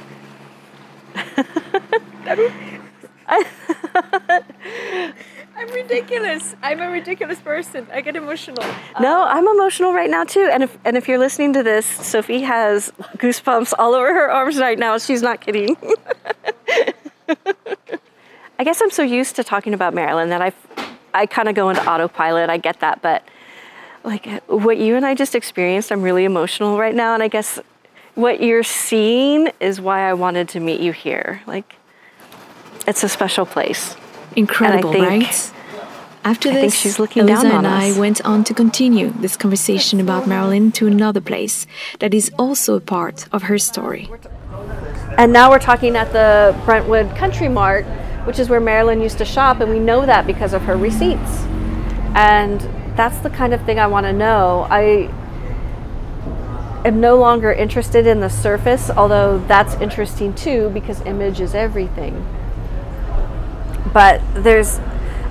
I'm 5.56 5.68
ridiculous. 5.72 6.54
I'm 6.62 6.80
a 6.80 6.90
ridiculous 6.90 7.40
person. 7.40 7.86
I 7.92 8.00
get 8.00 8.16
emotional. 8.16 8.64
No, 9.00 9.24
I'm 9.24 9.46
emotional 9.46 9.92
right 9.92 10.10
now 10.10 10.24
too. 10.24 10.48
And 10.52 10.64
if 10.64 10.76
and 10.84 10.96
if 10.96 11.08
you're 11.08 11.18
listening 11.18 11.52
to 11.54 11.62
this, 11.62 11.86
Sophie 11.86 12.42
has 12.42 12.92
goosebumps 13.18 13.72
all 13.78 13.94
over 13.94 14.12
her 14.12 14.30
arms 14.30 14.58
right 14.58 14.78
now. 14.78 14.98
She's 14.98 15.22
not 15.22 15.40
kidding. 15.40 15.76
I 18.58 18.64
guess 18.64 18.80
I'm 18.80 18.90
so 18.90 19.02
used 19.02 19.36
to 19.36 19.44
talking 19.44 19.74
about 19.74 19.94
Marilyn 19.94 20.30
that 20.30 20.42
I 20.42 20.52
I 21.12 21.26
kind 21.26 21.48
of 21.48 21.54
go 21.54 21.70
into 21.70 21.88
autopilot. 21.88 22.50
I 22.50 22.56
get 22.56 22.80
that, 22.80 23.00
but 23.00 23.22
like 24.02 24.26
what 24.46 24.78
you 24.78 24.96
and 24.96 25.06
I 25.06 25.14
just 25.14 25.34
experienced, 25.34 25.92
I'm 25.92 26.02
really 26.02 26.24
emotional 26.24 26.78
right 26.78 26.94
now 26.94 27.14
and 27.14 27.22
I 27.22 27.28
guess 27.28 27.60
what 28.14 28.42
you're 28.42 28.62
seeing 28.62 29.50
is 29.60 29.80
why 29.80 30.08
I 30.08 30.14
wanted 30.14 30.48
to 30.50 30.60
meet 30.60 30.80
you 30.80 30.92
here. 30.92 31.42
Like 31.46 31.76
it's 32.86 33.02
a 33.02 33.08
special 33.08 33.46
place. 33.46 33.96
Incredible, 34.36 34.92
think- 34.92 35.06
right? 35.06 35.50
After 36.26 36.48
I 36.48 36.52
this, 36.52 36.60
think 36.62 36.72
she's 36.72 36.98
looking 36.98 37.22
Elisa 37.24 37.42
down 37.42 37.52
on 37.52 37.64
and 37.66 37.66
I 37.66 37.98
went 37.98 38.24
on 38.24 38.44
to 38.44 38.54
continue 38.54 39.10
this 39.10 39.36
conversation 39.36 40.00
about 40.00 40.26
Marilyn 40.26 40.72
to 40.72 40.86
another 40.86 41.20
place 41.20 41.66
that 41.98 42.14
is 42.14 42.32
also 42.38 42.76
a 42.76 42.80
part 42.80 43.28
of 43.30 43.42
her 43.42 43.58
story. 43.58 44.08
And 45.18 45.34
now 45.34 45.50
we're 45.50 45.58
talking 45.58 45.96
at 45.96 46.12
the 46.14 46.58
Brentwood 46.64 47.14
Country 47.14 47.48
Mart, 47.48 47.84
which 48.24 48.38
is 48.38 48.48
where 48.48 48.58
Marilyn 48.58 49.02
used 49.02 49.18
to 49.18 49.26
shop, 49.26 49.60
and 49.60 49.70
we 49.70 49.78
know 49.78 50.06
that 50.06 50.26
because 50.26 50.54
of 50.54 50.62
her 50.62 50.78
receipts. 50.78 51.42
And 52.14 52.58
that's 52.96 53.18
the 53.18 53.28
kind 53.28 53.52
of 53.52 53.62
thing 53.66 53.78
I 53.78 53.86
want 53.86 54.06
to 54.06 54.12
know. 54.12 54.66
I 54.70 55.10
am 56.84 57.00
no 57.00 57.16
longer 57.16 57.52
interested 57.52 58.06
in 58.06 58.20
the 58.20 58.28
surface, 58.28 58.90
although 58.90 59.38
that's 59.46 59.74
interesting 59.76 60.34
too 60.34 60.70
because 60.70 61.00
image 61.02 61.40
is 61.40 61.54
everything. 61.54 62.26
But 63.92 64.20
there's 64.34 64.80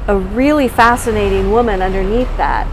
a 0.08 0.18
really 0.18 0.68
fascinating 0.68 1.52
woman 1.52 1.82
underneath 1.82 2.36
that. 2.38 2.68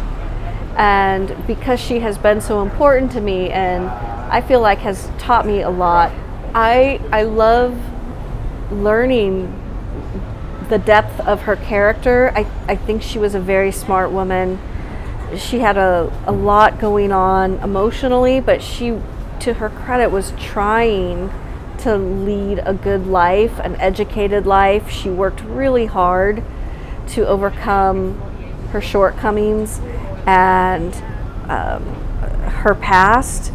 And 0.76 1.46
because 1.46 1.80
she 1.80 2.00
has 2.00 2.16
been 2.16 2.40
so 2.40 2.62
important 2.62 3.12
to 3.12 3.20
me 3.20 3.50
and 3.50 3.88
I 3.88 4.40
feel 4.40 4.60
like 4.60 4.78
has 4.78 5.10
taught 5.18 5.46
me 5.46 5.60
a 5.60 5.70
lot, 5.70 6.12
I 6.54 7.00
I 7.12 7.22
love 7.22 7.78
learning 8.70 9.56
the 10.68 10.78
depth 10.78 11.20
of 11.20 11.42
her 11.42 11.56
character. 11.56 12.32
I, 12.34 12.46
I 12.68 12.76
think 12.76 13.02
she 13.02 13.18
was 13.18 13.34
a 13.34 13.40
very 13.40 13.72
smart 13.72 14.12
woman. 14.12 14.58
She 15.36 15.60
had 15.60 15.76
a, 15.76 16.12
a 16.26 16.32
lot 16.32 16.78
going 16.80 17.12
on 17.12 17.58
emotionally, 17.58 18.40
but 18.40 18.62
she, 18.62 18.98
to 19.40 19.54
her 19.54 19.68
credit, 19.68 20.10
was 20.10 20.32
trying 20.38 21.30
to 21.78 21.96
lead 21.96 22.60
a 22.64 22.74
good 22.74 23.06
life, 23.06 23.58
an 23.60 23.76
educated 23.76 24.46
life. 24.46 24.90
She 24.90 25.08
worked 25.08 25.40
really 25.42 25.86
hard 25.86 26.42
to 27.08 27.26
overcome 27.26 28.20
her 28.72 28.80
shortcomings 28.80 29.80
and 30.26 30.94
um, 31.50 31.84
her 32.62 32.74
past. 32.74 33.52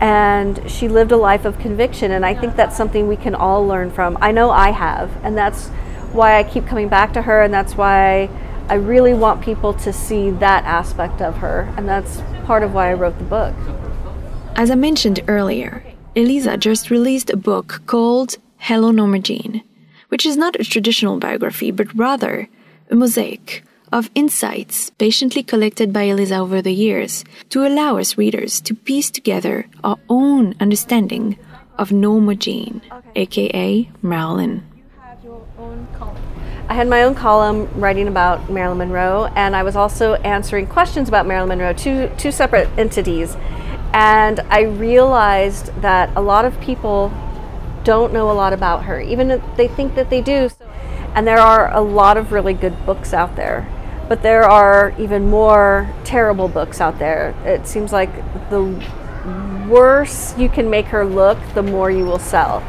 And 0.00 0.68
she 0.68 0.88
lived 0.88 1.12
a 1.12 1.16
life 1.16 1.44
of 1.44 1.58
conviction, 1.58 2.10
and 2.10 2.26
I 2.26 2.34
think 2.34 2.56
that's 2.56 2.76
something 2.76 3.06
we 3.06 3.16
can 3.16 3.34
all 3.34 3.64
learn 3.66 3.90
from. 3.90 4.18
I 4.20 4.32
know 4.32 4.50
I 4.50 4.70
have, 4.70 5.16
and 5.22 5.38
that's 5.38 5.68
why 6.12 6.38
I 6.38 6.42
keep 6.42 6.66
coming 6.66 6.88
back 6.88 7.12
to 7.12 7.22
her, 7.22 7.42
and 7.42 7.54
that's 7.54 7.76
why 7.76 8.22
I 8.22 8.51
really 8.74 9.14
want 9.14 9.42
people 9.42 9.74
to 9.74 9.92
see 9.92 10.30
that 10.30 10.64
aspect 10.64 11.20
of 11.20 11.36
her, 11.38 11.72
and 11.76 11.88
that's 11.88 12.22
part 12.44 12.62
of 12.62 12.74
why 12.74 12.90
I 12.90 12.94
wrote 12.94 13.18
the 13.18 13.24
book. 13.24 13.54
As 14.54 14.70
I 14.70 14.74
mentioned 14.74 15.20
earlier, 15.28 15.84
Elisa 16.14 16.56
just 16.56 16.90
released 16.90 17.30
a 17.30 17.36
book 17.36 17.82
called 17.86 18.36
Hello 18.58 18.90
Norma 18.90 19.18
Jean, 19.18 19.62
which 20.08 20.26
is 20.26 20.36
not 20.36 20.60
a 20.60 20.64
traditional 20.64 21.18
biography, 21.18 21.70
but 21.70 21.94
rather 21.94 22.48
a 22.90 22.94
mosaic 22.94 23.64
of 23.92 24.10
insights 24.14 24.90
patiently 24.90 25.42
collected 25.42 25.92
by 25.92 26.02
Elisa 26.04 26.36
over 26.36 26.62
the 26.62 26.72
years 26.72 27.24
to 27.50 27.66
allow 27.66 27.98
us 27.98 28.16
readers 28.16 28.60
to 28.62 28.74
piece 28.74 29.10
together 29.10 29.66
our 29.84 29.98
own 30.08 30.54
understanding 30.60 31.38
of 31.78 31.92
Norma 31.92 32.34
Jean, 32.34 32.80
aka 33.14 33.90
Marilyn. 34.02 34.64
I 36.68 36.74
had 36.74 36.88
my 36.88 37.02
own 37.02 37.14
column 37.14 37.68
writing 37.74 38.08
about 38.08 38.50
Marilyn 38.50 38.78
Monroe, 38.78 39.26
and 39.36 39.54
I 39.54 39.62
was 39.62 39.76
also 39.76 40.14
answering 40.14 40.66
questions 40.66 41.08
about 41.08 41.26
Marilyn 41.26 41.48
Monroe, 41.48 41.72
two, 41.72 42.10
two 42.16 42.30
separate 42.30 42.68
entities. 42.78 43.36
And 43.92 44.40
I 44.48 44.62
realized 44.62 45.66
that 45.82 46.10
a 46.16 46.20
lot 46.22 46.44
of 46.44 46.58
people 46.60 47.12
don't 47.84 48.12
know 48.12 48.30
a 48.30 48.32
lot 48.32 48.52
about 48.52 48.84
her, 48.84 49.00
even 49.00 49.30
if 49.30 49.42
they 49.56 49.68
think 49.68 49.96
that 49.96 50.08
they 50.08 50.22
do. 50.22 50.48
And 51.14 51.26
there 51.26 51.38
are 51.38 51.70
a 51.74 51.80
lot 51.80 52.16
of 52.16 52.32
really 52.32 52.54
good 52.54 52.86
books 52.86 53.12
out 53.12 53.36
there, 53.36 53.68
but 54.08 54.22
there 54.22 54.44
are 54.44 54.94
even 54.98 55.28
more 55.28 55.92
terrible 56.04 56.48
books 56.48 56.80
out 56.80 56.98
there. 56.98 57.34
It 57.44 57.66
seems 57.66 57.92
like 57.92 58.10
the 58.48 58.62
worse 59.68 60.36
you 60.38 60.48
can 60.48 60.70
make 60.70 60.86
her 60.86 61.04
look, 61.04 61.38
the 61.54 61.62
more 61.62 61.90
you 61.90 62.06
will 62.06 62.18
sell. 62.18 62.62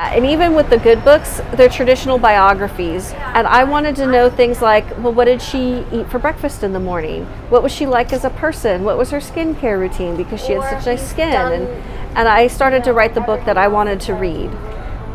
And 0.00 0.24
even 0.24 0.54
with 0.54 0.70
the 0.70 0.78
good 0.78 1.04
books, 1.04 1.42
they're 1.52 1.68
traditional 1.68 2.18
biographies. 2.18 3.12
And 3.12 3.46
I 3.46 3.64
wanted 3.64 3.94
to 3.96 4.06
know 4.06 4.30
things 4.30 4.62
like, 4.62 4.86
well, 4.98 5.12
what 5.12 5.26
did 5.26 5.42
she 5.42 5.84
eat 5.92 6.08
for 6.08 6.18
breakfast 6.18 6.62
in 6.62 6.72
the 6.72 6.80
morning? 6.80 7.26
What 7.50 7.62
was 7.62 7.70
she 7.70 7.86
like 7.86 8.12
as 8.14 8.24
a 8.24 8.30
person? 8.30 8.82
What 8.82 8.96
was 8.96 9.10
her 9.10 9.18
skincare 9.18 9.78
routine? 9.78 10.16
Because 10.16 10.42
she 10.42 10.52
had 10.52 10.62
such 10.70 10.86
nice 10.86 11.06
skin. 11.06 11.34
And, 11.34 11.68
and 12.16 12.28
I 12.28 12.46
started 12.46 12.82
to 12.84 12.94
write 12.94 13.14
the 13.14 13.20
book 13.20 13.44
that 13.44 13.58
I 13.58 13.68
wanted 13.68 14.00
to 14.02 14.14
read. 14.14 14.50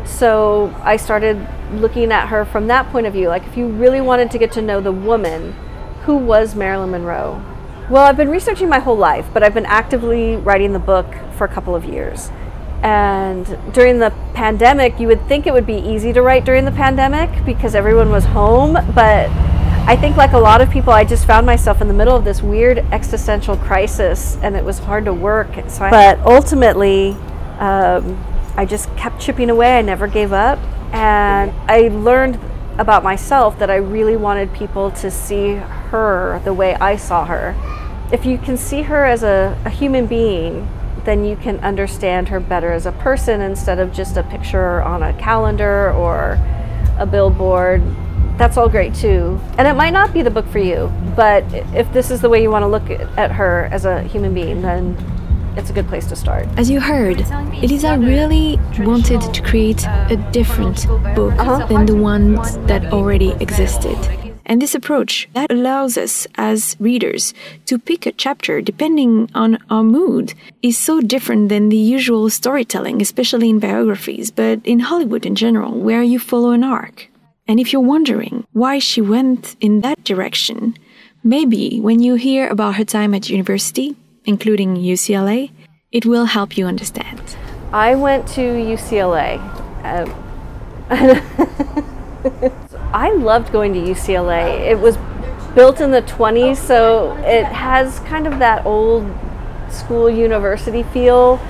So 0.06 0.72
I 0.84 0.96
started 0.96 1.44
looking 1.72 2.12
at 2.12 2.28
her 2.28 2.44
from 2.44 2.68
that 2.68 2.88
point 2.92 3.08
of 3.08 3.12
view. 3.12 3.28
Like, 3.28 3.44
if 3.44 3.56
you 3.56 3.66
really 3.66 4.00
wanted 4.00 4.30
to 4.30 4.38
get 4.38 4.52
to 4.52 4.62
know 4.62 4.80
the 4.80 4.92
woman, 4.92 5.52
who 6.04 6.16
was 6.16 6.54
Marilyn 6.54 6.92
Monroe? 6.92 7.44
Well, 7.90 8.04
I've 8.04 8.16
been 8.16 8.30
researching 8.30 8.68
my 8.68 8.78
whole 8.78 8.96
life, 8.96 9.26
but 9.32 9.42
I've 9.42 9.54
been 9.54 9.66
actively 9.66 10.36
writing 10.36 10.72
the 10.72 10.78
book 10.78 11.06
for 11.36 11.44
a 11.44 11.48
couple 11.48 11.74
of 11.74 11.84
years. 11.84 12.30
And 12.82 13.46
during 13.72 13.98
the 13.98 14.12
pandemic, 14.34 15.00
you 15.00 15.08
would 15.08 15.26
think 15.28 15.46
it 15.46 15.52
would 15.52 15.66
be 15.66 15.78
easy 15.78 16.12
to 16.12 16.22
write 16.22 16.44
during 16.44 16.64
the 16.64 16.72
pandemic 16.72 17.44
because 17.44 17.74
everyone 17.74 18.10
was 18.10 18.24
home. 18.24 18.74
But 18.94 19.30
I 19.88 19.96
think, 19.96 20.16
like 20.16 20.32
a 20.32 20.38
lot 20.38 20.60
of 20.60 20.70
people, 20.70 20.92
I 20.92 21.04
just 21.04 21.26
found 21.26 21.46
myself 21.46 21.80
in 21.80 21.88
the 21.88 21.94
middle 21.94 22.16
of 22.16 22.24
this 22.24 22.42
weird 22.42 22.78
existential 22.92 23.56
crisis 23.56 24.36
and 24.42 24.56
it 24.56 24.64
was 24.64 24.78
hard 24.78 25.04
to 25.06 25.14
work. 25.14 25.48
So 25.68 25.84
I, 25.84 25.90
but 25.90 26.18
ultimately, 26.20 27.10
um, 27.58 28.22
I 28.56 28.66
just 28.66 28.94
kept 28.96 29.20
chipping 29.20 29.50
away. 29.50 29.78
I 29.78 29.82
never 29.82 30.06
gave 30.06 30.32
up. 30.32 30.58
And 30.92 31.52
I 31.68 31.88
learned 31.88 32.38
about 32.78 33.02
myself 33.02 33.58
that 33.58 33.70
I 33.70 33.76
really 33.76 34.16
wanted 34.16 34.52
people 34.52 34.90
to 34.92 35.10
see 35.10 35.54
her 35.54 36.40
the 36.44 36.52
way 36.52 36.74
I 36.74 36.96
saw 36.96 37.24
her. 37.24 37.54
If 38.12 38.24
you 38.24 38.38
can 38.38 38.56
see 38.56 38.82
her 38.82 39.04
as 39.04 39.22
a, 39.22 39.58
a 39.64 39.70
human 39.70 40.06
being, 40.06 40.68
then 41.06 41.24
you 41.24 41.36
can 41.36 41.58
understand 41.60 42.28
her 42.28 42.38
better 42.40 42.70
as 42.72 42.84
a 42.84 42.92
person 42.92 43.40
instead 43.40 43.78
of 43.78 43.92
just 43.92 44.16
a 44.18 44.22
picture 44.24 44.82
on 44.82 45.02
a 45.02 45.12
calendar 45.14 45.92
or 45.92 46.38
a 46.98 47.06
billboard. 47.06 47.80
That's 48.36 48.58
all 48.58 48.68
great 48.68 48.94
too. 48.94 49.40
And 49.56 49.66
it 49.66 49.74
might 49.74 49.94
not 49.94 50.12
be 50.12 50.20
the 50.20 50.30
book 50.30 50.46
for 50.48 50.58
you, 50.58 50.92
but 51.16 51.42
if 51.74 51.90
this 51.94 52.10
is 52.10 52.20
the 52.20 52.28
way 52.28 52.42
you 52.42 52.50
want 52.50 52.64
to 52.64 52.66
look 52.66 52.90
at 53.16 53.32
her 53.32 53.68
as 53.72 53.86
a 53.86 54.02
human 54.02 54.34
being, 54.34 54.60
then 54.60 54.94
it's 55.56 55.70
a 55.70 55.72
good 55.72 55.88
place 55.88 56.06
to 56.08 56.16
start. 56.16 56.46
As 56.58 56.68
you 56.68 56.80
heard, 56.80 57.20
Elisa 57.62 57.96
really 57.98 58.58
wanted 58.80 59.22
to 59.32 59.40
create 59.42 59.86
a 59.86 60.16
different 60.32 60.86
book 61.14 61.32
Uh-huh. 61.38 61.64
than 61.66 61.86
the 61.86 61.96
ones 61.96 62.58
that 62.66 62.92
already 62.92 63.32
existed. 63.40 63.96
And 64.48 64.62
this 64.62 64.76
approach 64.76 65.28
that 65.34 65.50
allows 65.50 65.98
us 65.98 66.26
as 66.36 66.76
readers 66.78 67.34
to 67.66 67.78
pick 67.78 68.06
a 68.06 68.12
chapter 68.12 68.60
depending 68.60 69.28
on 69.34 69.58
our 69.68 69.82
mood 69.82 70.34
is 70.62 70.78
so 70.78 71.00
different 71.00 71.48
than 71.48 71.68
the 71.68 71.76
usual 71.76 72.30
storytelling, 72.30 73.02
especially 73.02 73.50
in 73.50 73.58
biographies, 73.58 74.30
but 74.30 74.60
in 74.64 74.78
Hollywood 74.78 75.26
in 75.26 75.34
general, 75.34 75.72
where 75.72 76.02
you 76.02 76.20
follow 76.20 76.52
an 76.52 76.62
arc. 76.62 77.08
And 77.48 77.58
if 77.58 77.72
you're 77.72 77.82
wondering 77.82 78.46
why 78.52 78.78
she 78.78 79.00
went 79.00 79.56
in 79.60 79.80
that 79.80 80.04
direction, 80.04 80.76
maybe 81.24 81.80
when 81.80 81.98
you 82.00 82.14
hear 82.14 82.48
about 82.48 82.76
her 82.76 82.84
time 82.84 83.14
at 83.14 83.28
university, 83.28 83.96
including 84.24 84.76
UCLA, 84.76 85.50
it 85.90 86.06
will 86.06 86.26
help 86.26 86.56
you 86.56 86.66
understand. 86.66 87.36
I 87.72 87.96
went 87.96 88.28
to 88.28 88.42
UCLA. 88.42 89.38
Um, 89.84 90.12
I 92.92 93.12
loved 93.12 93.52
going 93.52 93.72
to 93.74 93.80
UCLA. 93.80 94.68
It 94.68 94.78
was 94.78 94.96
built 95.54 95.80
in 95.80 95.90
the 95.90 96.02
20s, 96.02 96.56
so 96.56 97.16
it 97.18 97.44
has 97.44 97.98
kind 98.00 98.26
of 98.26 98.38
that 98.38 98.66
old 98.66 99.10
school 99.70 100.08
university 100.08 100.82
feel. 100.82 101.40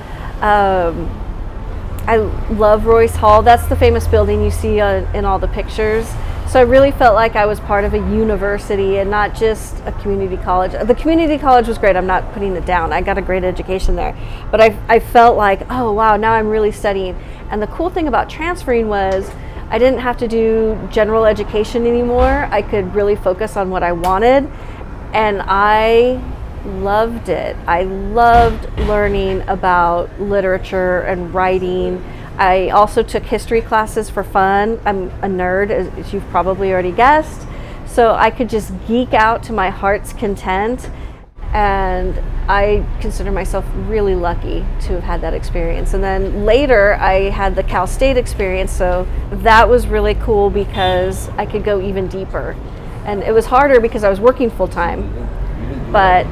Um, 0.41 1.09
I 2.07 2.17
love 2.51 2.85
Royce 2.85 3.15
Hall. 3.15 3.41
That's 3.41 3.67
the 3.67 3.75
famous 3.75 4.07
building 4.07 4.41
you 4.41 4.51
see 4.51 4.79
on, 4.79 5.03
in 5.15 5.25
all 5.25 5.39
the 5.39 5.49
pictures. 5.49 6.07
So 6.49 6.61
I 6.61 6.63
really 6.63 6.91
felt 6.91 7.15
like 7.15 7.35
I 7.35 7.45
was 7.45 7.59
part 7.59 7.83
of 7.83 7.93
a 7.93 7.97
university 7.97 8.99
and 8.99 9.11
not 9.11 9.35
just 9.35 9.75
a 9.85 9.91
community 9.91 10.37
college. 10.37 10.71
The 10.71 10.95
community 10.95 11.37
college 11.37 11.67
was 11.67 11.77
great. 11.77 11.97
I'm 11.97 12.07
not 12.07 12.31
putting 12.31 12.55
it 12.55 12.65
down. 12.65 12.93
I 12.93 13.01
got 13.01 13.17
a 13.17 13.21
great 13.21 13.43
education 13.43 13.97
there. 13.97 14.17
But 14.49 14.61
I, 14.61 14.79
I 14.87 14.99
felt 14.99 15.35
like, 15.35 15.69
oh, 15.69 15.91
wow, 15.91 16.15
now 16.15 16.31
I'm 16.31 16.47
really 16.47 16.71
studying. 16.71 17.15
And 17.51 17.61
the 17.61 17.67
cool 17.67 17.89
thing 17.89 18.07
about 18.07 18.29
transferring 18.29 18.87
was 18.87 19.29
I 19.69 19.77
didn't 19.77 19.99
have 19.99 20.17
to 20.17 20.27
do 20.27 20.79
general 20.91 21.25
education 21.25 21.85
anymore. 21.85 22.47
I 22.51 22.61
could 22.61 22.95
really 22.95 23.15
focus 23.15 23.57
on 23.57 23.69
what 23.69 23.83
I 23.83 23.91
wanted. 23.91 24.49
And 25.13 25.41
I 25.41 26.21
loved 26.65 27.29
it. 27.29 27.55
I 27.67 27.83
loved 27.83 28.69
learning 28.79 29.41
about 29.47 30.19
literature 30.19 31.01
and 31.01 31.33
writing. 31.33 32.03
I 32.37 32.69
also 32.69 33.03
took 33.03 33.23
history 33.23 33.61
classes 33.61 34.09
for 34.09 34.23
fun. 34.23 34.79
I'm 34.85 35.09
a 35.21 35.27
nerd, 35.27 35.69
as 35.69 36.13
you've 36.13 36.27
probably 36.29 36.71
already 36.71 36.91
guessed. 36.91 37.47
So 37.85 38.13
I 38.13 38.29
could 38.29 38.49
just 38.49 38.71
geek 38.87 39.13
out 39.13 39.43
to 39.43 39.53
my 39.53 39.69
heart's 39.69 40.13
content. 40.13 40.89
And 41.53 42.19
I 42.49 42.85
consider 43.01 43.31
myself 43.31 43.65
really 43.73 44.15
lucky 44.15 44.65
to 44.81 44.93
have 44.93 45.03
had 45.03 45.21
that 45.21 45.33
experience. 45.33 45.93
And 45.93 46.03
then 46.03 46.45
later, 46.45 46.95
I 46.95 47.29
had 47.29 47.55
the 47.55 47.63
Cal 47.63 47.87
State 47.87 48.17
experience. 48.17 48.71
So 48.71 49.07
that 49.31 49.67
was 49.67 49.87
really 49.87 50.15
cool 50.15 50.49
because 50.49 51.29
I 51.29 51.45
could 51.45 51.63
go 51.63 51.81
even 51.81 52.07
deeper. 52.07 52.55
And 53.05 53.23
it 53.23 53.31
was 53.31 53.45
harder 53.45 53.79
because 53.79 54.03
I 54.03 54.09
was 54.09 54.19
working 54.19 54.49
full 54.49 54.67
time. 54.67 55.11
But 55.91 56.25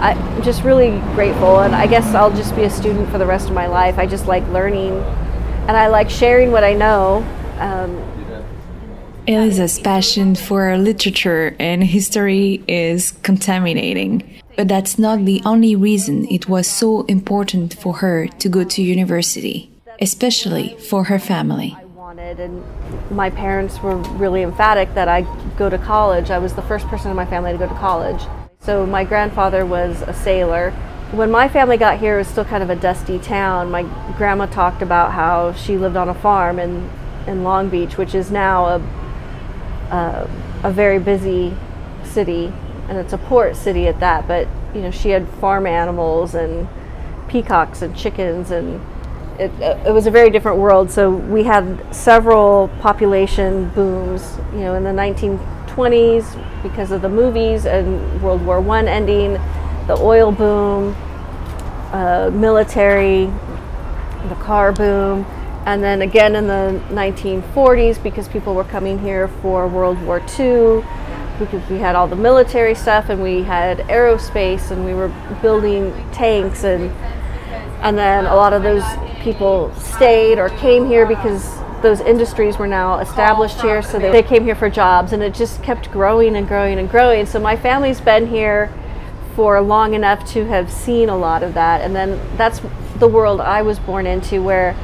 I'm 0.00 0.42
just 0.42 0.62
really 0.62 0.98
grateful. 1.14 1.60
And 1.60 1.74
I 1.74 1.86
guess 1.86 2.14
I'll 2.14 2.34
just 2.34 2.56
be 2.56 2.64
a 2.64 2.70
student 2.70 3.10
for 3.10 3.18
the 3.18 3.26
rest 3.26 3.48
of 3.48 3.54
my 3.54 3.66
life. 3.66 3.98
I 3.98 4.06
just 4.06 4.26
like 4.26 4.46
learning 4.48 4.92
and 5.68 5.76
I 5.76 5.86
like 5.86 6.10
sharing 6.10 6.50
what 6.50 6.64
I 6.64 6.72
know. 6.72 7.24
Um, 7.58 7.96
Elisa's 9.28 9.78
passion 9.78 10.34
for 10.34 10.76
literature 10.76 11.54
and 11.60 11.84
history 11.84 12.64
is 12.66 13.12
contaminating. 13.22 14.41
But 14.56 14.68
that's 14.68 14.98
not 14.98 15.24
the 15.24 15.40
only 15.44 15.74
reason 15.74 16.26
it 16.30 16.48
was 16.48 16.66
so 16.66 17.02
important 17.06 17.74
for 17.74 17.94
her 17.94 18.26
to 18.26 18.48
go 18.48 18.64
to 18.64 18.82
university, 18.82 19.70
especially 20.00 20.76
for 20.78 21.04
her 21.04 21.18
family. 21.18 21.76
wanted 21.96 22.40
and 22.40 22.62
my 23.10 23.30
parents 23.30 23.80
were 23.80 23.96
really 23.96 24.42
emphatic 24.42 24.92
that 24.94 25.08
I 25.08 25.22
go 25.56 25.70
to 25.70 25.78
college. 25.78 26.30
I 26.30 26.38
was 26.38 26.52
the 26.52 26.62
first 26.62 26.86
person 26.88 27.10
in 27.10 27.16
my 27.16 27.24
family 27.24 27.52
to 27.52 27.58
go 27.58 27.68
to 27.68 27.74
college. 27.74 28.22
So 28.60 28.86
my 28.86 29.04
grandfather 29.04 29.64
was 29.64 30.02
a 30.02 30.12
sailor. 30.12 30.70
When 31.12 31.30
my 31.30 31.48
family 31.48 31.76
got 31.76 31.98
here, 31.98 32.16
it 32.16 32.18
was 32.18 32.28
still 32.28 32.44
kind 32.44 32.62
of 32.62 32.70
a 32.70 32.76
dusty 32.76 33.18
town. 33.18 33.70
My 33.70 33.82
grandma 34.16 34.46
talked 34.46 34.82
about 34.82 35.12
how 35.12 35.52
she 35.52 35.78
lived 35.78 35.96
on 35.96 36.08
a 36.08 36.14
farm 36.14 36.58
in, 36.58 36.88
in 37.26 37.44
Long 37.44 37.68
Beach, 37.70 37.96
which 37.96 38.14
is 38.14 38.30
now 38.30 38.66
a, 38.66 38.76
a, 39.90 40.30
a 40.64 40.70
very 40.72 40.98
busy 40.98 41.54
city, 42.04 42.52
and 42.92 43.00
it's 43.00 43.14
a 43.14 43.18
port 43.18 43.56
city 43.56 43.88
at 43.88 43.98
that. 44.00 44.28
But 44.28 44.46
you 44.74 44.82
know, 44.82 44.90
she 44.90 45.08
had 45.10 45.26
farm 45.26 45.66
animals 45.66 46.34
and 46.34 46.68
peacocks 47.26 47.80
and 47.80 47.96
chickens, 47.96 48.50
and 48.50 48.82
it, 49.40 49.50
it 49.86 49.94
was 49.94 50.06
a 50.06 50.10
very 50.10 50.28
different 50.28 50.58
world. 50.58 50.90
So 50.90 51.10
we 51.10 51.44
had 51.44 51.94
several 51.94 52.68
population 52.80 53.70
booms, 53.70 54.36
you 54.52 54.60
know, 54.60 54.74
in 54.74 54.84
the 54.84 54.90
1920s 54.90 56.62
because 56.62 56.90
of 56.90 57.00
the 57.00 57.08
movies 57.08 57.64
and 57.64 58.22
World 58.22 58.44
War 58.44 58.60
One 58.60 58.86
ending, 58.86 59.34
the 59.86 59.96
oil 59.96 60.30
boom, 60.30 60.94
uh, 61.92 62.30
military, 62.30 63.24
the 64.28 64.36
car 64.38 64.70
boom, 64.70 65.24
and 65.64 65.82
then 65.82 66.02
again 66.02 66.36
in 66.36 66.46
the 66.46 66.78
1940s 66.90 68.02
because 68.02 68.28
people 68.28 68.54
were 68.54 68.64
coming 68.64 68.98
here 68.98 69.28
for 69.28 69.66
World 69.66 69.98
War 70.02 70.22
II 70.38 70.84
because 71.44 71.68
we 71.70 71.78
had 71.78 71.94
all 71.94 72.08
the 72.08 72.16
military 72.16 72.74
stuff 72.74 73.08
and 73.08 73.22
we 73.22 73.42
had 73.42 73.78
aerospace 73.88 74.70
and 74.70 74.84
we 74.84 74.94
were 74.94 75.08
building 75.40 75.92
tanks 76.12 76.64
and 76.64 76.90
and 77.82 77.98
then 77.98 78.26
a 78.26 78.34
lot 78.34 78.52
of 78.52 78.62
those 78.62 78.84
people 79.22 79.74
stayed 79.74 80.38
or 80.38 80.48
came 80.50 80.86
here 80.86 81.04
because 81.04 81.58
those 81.82 82.00
industries 82.00 82.58
were 82.58 82.68
now 82.68 82.98
established 82.98 83.60
here, 83.60 83.82
so 83.82 83.98
they, 83.98 84.12
they 84.12 84.22
came 84.22 84.44
here 84.44 84.54
for 84.54 84.70
jobs, 84.70 85.12
and 85.12 85.22
it 85.22 85.34
just 85.34 85.62
kept 85.62 85.90
growing 85.90 86.36
and 86.36 86.46
growing 86.46 86.78
and 86.78 86.88
growing. 86.88 87.26
So 87.26 87.40
my 87.40 87.56
family's 87.56 88.00
been 88.00 88.28
here 88.28 88.72
for 89.34 89.60
long 89.60 89.94
enough 89.94 90.24
to 90.32 90.44
have 90.46 90.70
seen 90.70 91.08
a 91.08 91.16
lot 91.16 91.42
of 91.42 91.54
that, 91.54 91.80
and 91.80 91.94
then 91.94 92.20
that's 92.36 92.60
the 92.98 93.08
world 93.08 93.40
I 93.40 93.62
was 93.62 93.78
born 93.80 94.06
into, 94.06 94.40
where 94.40 94.76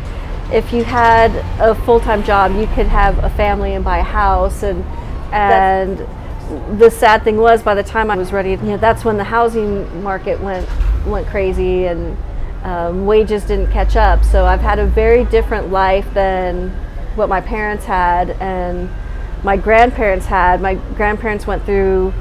if 0.52 0.72
you 0.72 0.82
had 0.82 1.30
a 1.60 1.74
full-time 1.84 2.24
job, 2.24 2.56
you 2.56 2.66
could 2.74 2.86
have 2.86 3.22
a 3.22 3.30
family 3.30 3.74
and 3.74 3.84
buy 3.84 3.98
a 3.98 4.02
house, 4.02 4.62
and 4.62 4.84
and 5.32 6.00
the 6.78 6.90
sad 6.90 7.24
thing 7.24 7.36
was, 7.36 7.62
by 7.62 7.74
the 7.74 7.82
time 7.82 8.10
I 8.10 8.16
was 8.16 8.32
ready, 8.32 8.50
you 8.50 8.56
know, 8.56 8.76
that's 8.76 9.04
when 9.04 9.16
the 9.16 9.24
housing 9.24 10.02
market 10.02 10.40
went 10.40 10.68
went 11.06 11.26
crazy 11.28 11.86
and 11.86 12.16
um, 12.64 13.06
wages 13.06 13.44
didn't 13.44 13.70
catch 13.70 13.96
up. 13.96 14.24
So 14.24 14.44
I've 14.44 14.60
had 14.60 14.78
a 14.78 14.86
very 14.86 15.24
different 15.24 15.70
life 15.70 16.06
than 16.14 16.70
what 17.16 17.28
my 17.28 17.40
parents 17.40 17.84
had 17.84 18.30
and 18.40 18.90
my 19.42 19.56
grandparents 19.56 20.26
had. 20.26 20.60
My 20.60 20.74
grandparents 20.74 21.46
went 21.46 21.64
through 21.64 22.12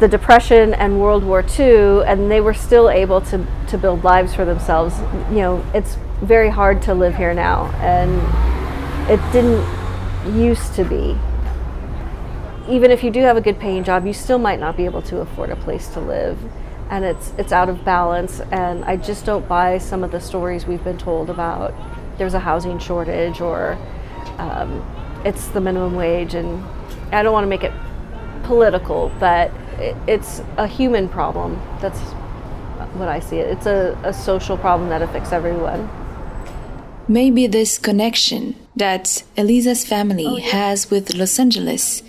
the 0.00 0.08
Depression 0.08 0.74
and 0.74 1.00
World 1.00 1.22
War 1.22 1.44
II, 1.58 2.02
and 2.04 2.30
they 2.30 2.40
were 2.40 2.54
still 2.54 2.90
able 2.90 3.20
to, 3.22 3.46
to 3.68 3.78
build 3.78 4.02
lives 4.02 4.34
for 4.34 4.44
themselves. 4.44 4.98
You 5.30 5.36
know, 5.36 5.64
it's 5.72 5.96
very 6.20 6.50
hard 6.50 6.82
to 6.82 6.94
live 6.94 7.14
here 7.14 7.32
now, 7.32 7.66
and 7.80 8.20
it 9.08 9.20
didn't 9.32 9.64
used 10.36 10.74
to 10.74 10.84
be. 10.84 11.16
Even 12.68 12.90
if 12.90 13.04
you 13.04 13.10
do 13.10 13.20
have 13.20 13.36
a 13.36 13.40
good 13.40 13.58
paying 13.58 13.84
job, 13.84 14.06
you 14.06 14.12
still 14.12 14.38
might 14.38 14.58
not 14.58 14.76
be 14.76 14.84
able 14.84 15.02
to 15.02 15.18
afford 15.18 15.50
a 15.50 15.56
place 15.56 15.88
to 15.88 16.00
live. 16.00 16.38
And 16.90 17.04
it's 17.04 17.32
it's 17.38 17.52
out 17.52 17.68
of 17.68 17.84
balance. 17.84 18.40
And 18.52 18.84
I 18.84 18.96
just 18.96 19.24
don't 19.24 19.46
buy 19.48 19.78
some 19.78 20.04
of 20.04 20.10
the 20.12 20.20
stories 20.20 20.66
we've 20.66 20.84
been 20.84 20.98
told 20.98 21.30
about 21.30 21.74
there's 22.18 22.34
a 22.34 22.40
housing 22.40 22.78
shortage 22.78 23.40
or 23.40 23.76
um, 24.38 24.84
it's 25.24 25.48
the 25.48 25.60
minimum 25.60 25.94
wage. 25.94 26.34
And 26.34 26.62
I 27.12 27.22
don't 27.22 27.32
want 27.32 27.44
to 27.44 27.48
make 27.48 27.64
it 27.64 27.72
political 28.44 29.10
but 29.18 29.50
it, 29.78 29.96
it's 30.06 30.40
a 30.56 30.66
human 30.66 31.08
problem. 31.08 31.60
That's 31.80 31.98
what 32.98 33.08
I 33.08 33.20
see 33.20 33.38
it. 33.38 33.48
It's 33.48 33.66
a, 33.66 33.98
a 34.04 34.12
social 34.12 34.56
problem 34.56 34.88
that 34.90 35.02
affects 35.02 35.32
everyone. 35.32 35.88
Maybe 37.08 37.46
this 37.46 37.78
connection 37.78 38.54
that 38.76 39.24
Elisa's 39.36 39.84
family 39.84 40.26
oh, 40.26 40.36
yeah. 40.36 40.50
has 40.50 40.90
with 40.90 41.14
Los 41.14 41.38
Angeles 41.38 42.02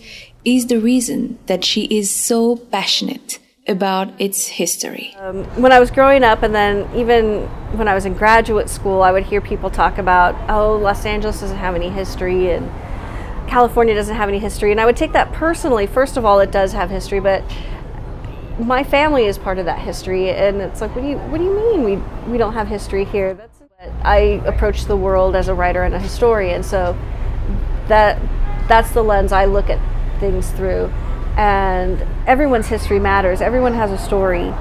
is 0.45 0.67
the 0.67 0.79
reason 0.79 1.39
that 1.47 1.65
she 1.65 1.85
is 1.85 2.13
so 2.13 2.55
passionate 2.55 3.39
about 3.67 4.09
its 4.21 4.47
history? 4.47 5.15
Um, 5.19 5.43
when 5.59 5.71
I 5.71 5.79
was 5.79 5.89
growing 5.89 6.23
up, 6.23 6.43
and 6.43 6.53
then 6.53 6.87
even 6.95 7.41
when 7.77 7.87
I 7.87 7.95
was 7.95 8.05
in 8.05 8.13
graduate 8.13 8.69
school, 8.69 9.01
I 9.01 9.11
would 9.11 9.23
hear 9.23 9.41
people 9.41 9.69
talk 9.71 9.97
about, 9.97 10.35
oh, 10.49 10.77
Los 10.77 11.05
Angeles 11.05 11.41
doesn't 11.41 11.57
have 11.57 11.75
any 11.75 11.89
history 11.89 12.51
and 12.51 12.69
California 13.49 13.93
doesn't 13.95 14.15
have 14.15 14.29
any 14.29 14.39
history. 14.39 14.71
And 14.71 14.79
I 14.79 14.85
would 14.85 14.95
take 14.95 15.13
that 15.13 15.31
personally. 15.33 15.87
First 15.87 16.15
of 16.15 16.25
all, 16.25 16.39
it 16.39 16.51
does 16.51 16.73
have 16.73 16.89
history, 16.89 17.19
but 17.19 17.43
my 18.59 18.83
family 18.83 19.25
is 19.25 19.37
part 19.37 19.57
of 19.57 19.65
that 19.65 19.79
history. 19.79 20.29
And 20.29 20.61
it's 20.61 20.81
like, 20.81 20.95
what 20.95 21.01
do 21.01 21.07
you, 21.07 21.17
what 21.17 21.39
do 21.39 21.43
you 21.43 21.55
mean 21.55 21.83
we, 21.83 21.95
we 22.31 22.37
don't 22.37 22.53
have 22.53 22.67
history 22.67 23.05
here? 23.05 23.33
That's, 23.33 23.61
I 24.03 24.41
approach 24.45 24.85
the 24.85 24.95
world 24.95 25.35
as 25.35 25.47
a 25.47 25.53
writer 25.53 25.83
and 25.83 25.93
a 25.93 25.99
historian. 25.99 26.63
So 26.63 26.97
that, 27.87 28.19
that's 28.67 28.91
the 28.91 29.03
lens 29.03 29.31
I 29.31 29.45
look 29.45 29.69
at 29.69 29.79
things 30.25 30.49
through 30.51 30.91
and 31.37 32.01
everyone's 32.27 32.67
history 32.67 32.99
matters. 32.99 33.41
Everyone 33.41 33.73
has 33.73 33.91
a 33.91 33.97
story. 33.97 34.53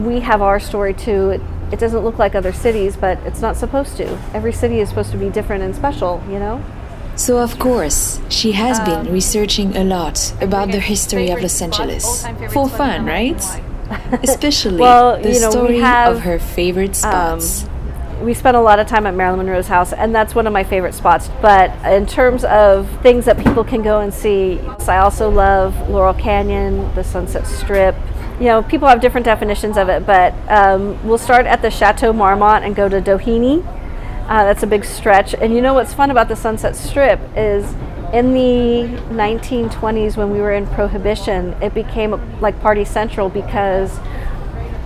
We 0.00 0.20
have 0.20 0.42
our 0.42 0.60
story 0.60 0.94
too. 0.94 1.30
It, 1.30 1.40
it 1.72 1.78
doesn't 1.78 2.04
look 2.04 2.18
like 2.18 2.34
other 2.34 2.52
cities, 2.52 2.96
but 2.96 3.18
it's 3.20 3.40
not 3.40 3.56
supposed 3.56 3.96
to. 3.96 4.06
Every 4.34 4.52
city 4.52 4.80
is 4.80 4.90
supposed 4.90 5.10
to 5.12 5.16
be 5.16 5.30
different 5.30 5.62
and 5.62 5.74
special, 5.74 6.22
you 6.28 6.38
know? 6.38 6.62
So, 7.16 7.38
of 7.38 7.58
course, 7.58 8.20
she 8.28 8.52
has 8.52 8.78
um, 8.78 8.84
been 8.84 9.12
researching 9.12 9.76
a 9.76 9.84
lot 9.84 10.34
about 10.40 10.70
the 10.70 10.80
history 10.80 11.30
of 11.30 11.40
Los 11.40 11.60
Angeles. 11.60 12.26
For 12.52 12.68
fun, 12.68 13.04
right? 13.04 13.42
Especially 14.22 14.78
well, 14.78 15.20
the 15.20 15.32
you 15.32 15.40
know, 15.40 15.50
story 15.50 15.78
have, 15.78 16.16
of 16.16 16.22
her 16.22 16.38
favorite 16.38 16.96
spots. 16.96 17.64
Um, 17.64 17.70
we 18.22 18.34
spent 18.34 18.56
a 18.56 18.60
lot 18.60 18.78
of 18.78 18.86
time 18.86 19.06
at 19.06 19.14
Marilyn 19.14 19.38
Monroe's 19.38 19.66
house, 19.66 19.92
and 19.92 20.14
that's 20.14 20.34
one 20.34 20.46
of 20.46 20.52
my 20.52 20.64
favorite 20.64 20.94
spots. 20.94 21.28
But 21.40 21.70
in 21.84 22.06
terms 22.06 22.44
of 22.44 22.88
things 23.02 23.24
that 23.24 23.36
people 23.36 23.64
can 23.64 23.82
go 23.82 24.00
and 24.00 24.14
see, 24.14 24.60
I 24.86 24.98
also 24.98 25.28
love 25.28 25.88
Laurel 25.88 26.14
Canyon, 26.14 26.94
the 26.94 27.02
Sunset 27.02 27.46
Strip. 27.46 27.96
You 28.38 28.46
know, 28.46 28.62
people 28.62 28.88
have 28.88 29.00
different 29.00 29.24
definitions 29.24 29.76
of 29.76 29.88
it, 29.88 30.06
but 30.06 30.34
um, 30.48 31.02
we'll 31.06 31.18
start 31.18 31.46
at 31.46 31.62
the 31.62 31.70
Chateau 31.70 32.12
Marmont 32.12 32.64
and 32.64 32.74
go 32.74 32.88
to 32.88 33.00
Doheny. 33.00 33.64
Uh, 34.28 34.44
that's 34.44 34.62
a 34.62 34.66
big 34.66 34.84
stretch. 34.84 35.34
And 35.34 35.52
you 35.52 35.60
know 35.60 35.74
what's 35.74 35.92
fun 35.92 36.10
about 36.10 36.28
the 36.28 36.36
Sunset 36.36 36.76
Strip 36.76 37.20
is 37.36 37.74
in 38.12 38.34
the 38.34 38.98
1920s 39.10 40.16
when 40.16 40.30
we 40.30 40.38
were 40.38 40.52
in 40.52 40.66
Prohibition, 40.68 41.54
it 41.62 41.74
became 41.74 42.40
like 42.40 42.60
Party 42.60 42.84
Central 42.84 43.28
because 43.28 43.98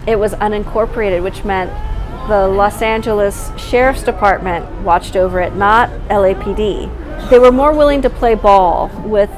it 0.06 0.18
was 0.18 0.32
unincorporated, 0.34 1.22
which 1.22 1.44
meant 1.44 1.70
the 2.28 2.48
Los 2.48 2.82
Angeles 2.82 3.50
Sheriff's 3.56 4.02
Department 4.02 4.68
watched 4.82 5.16
over 5.16 5.40
it, 5.40 5.54
not 5.54 5.90
LAPD. 6.08 7.30
They 7.30 7.38
were 7.38 7.52
more 7.52 7.72
willing 7.72 8.02
to 8.02 8.10
play 8.10 8.34
ball 8.34 8.90
with 9.04 9.30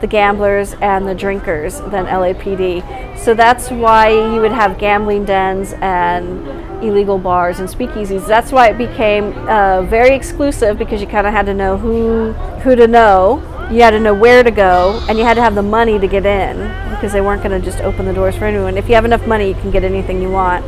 the 0.00 0.06
gamblers 0.06 0.74
and 0.80 1.06
the 1.06 1.14
drinkers 1.14 1.80
than 1.80 2.06
LAPD. 2.06 3.18
So 3.18 3.34
that's 3.34 3.70
why 3.70 4.10
you 4.10 4.40
would 4.40 4.52
have 4.52 4.78
gambling 4.78 5.24
dens 5.24 5.74
and 5.80 6.46
illegal 6.82 7.18
bars 7.18 7.58
and 7.58 7.68
speakeasies. 7.68 8.26
That's 8.26 8.52
why 8.52 8.68
it 8.68 8.78
became 8.78 9.32
uh, 9.48 9.82
very 9.82 10.14
exclusive 10.14 10.78
because 10.78 11.00
you 11.00 11.06
kind 11.06 11.26
of 11.26 11.32
had 11.32 11.46
to 11.46 11.54
know 11.54 11.76
who 11.76 12.32
who 12.62 12.76
to 12.76 12.86
know. 12.86 13.42
You 13.70 13.82
had 13.82 13.90
to 13.90 14.00
know 14.00 14.14
where 14.14 14.42
to 14.42 14.50
go, 14.50 15.04
and 15.08 15.18
you 15.18 15.24
had 15.24 15.34
to 15.34 15.42
have 15.42 15.54
the 15.54 15.62
money 15.62 15.98
to 15.98 16.08
get 16.08 16.24
in 16.24 16.56
because 16.90 17.12
they 17.12 17.20
weren't 17.20 17.42
going 17.42 17.60
to 17.60 17.64
just 17.64 17.82
open 17.82 18.06
the 18.06 18.14
doors 18.14 18.34
for 18.34 18.46
anyone. 18.46 18.78
If 18.78 18.88
you 18.88 18.94
have 18.94 19.04
enough 19.04 19.26
money, 19.26 19.48
you 19.48 19.54
can 19.54 19.70
get 19.70 19.84
anything 19.84 20.22
you 20.22 20.30
want 20.30 20.64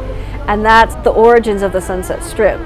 and 0.48 0.64
that's 0.64 0.94
the 0.96 1.10
origins 1.10 1.62
of 1.62 1.72
the 1.72 1.80
Sunset 1.80 2.22
Strip. 2.22 2.60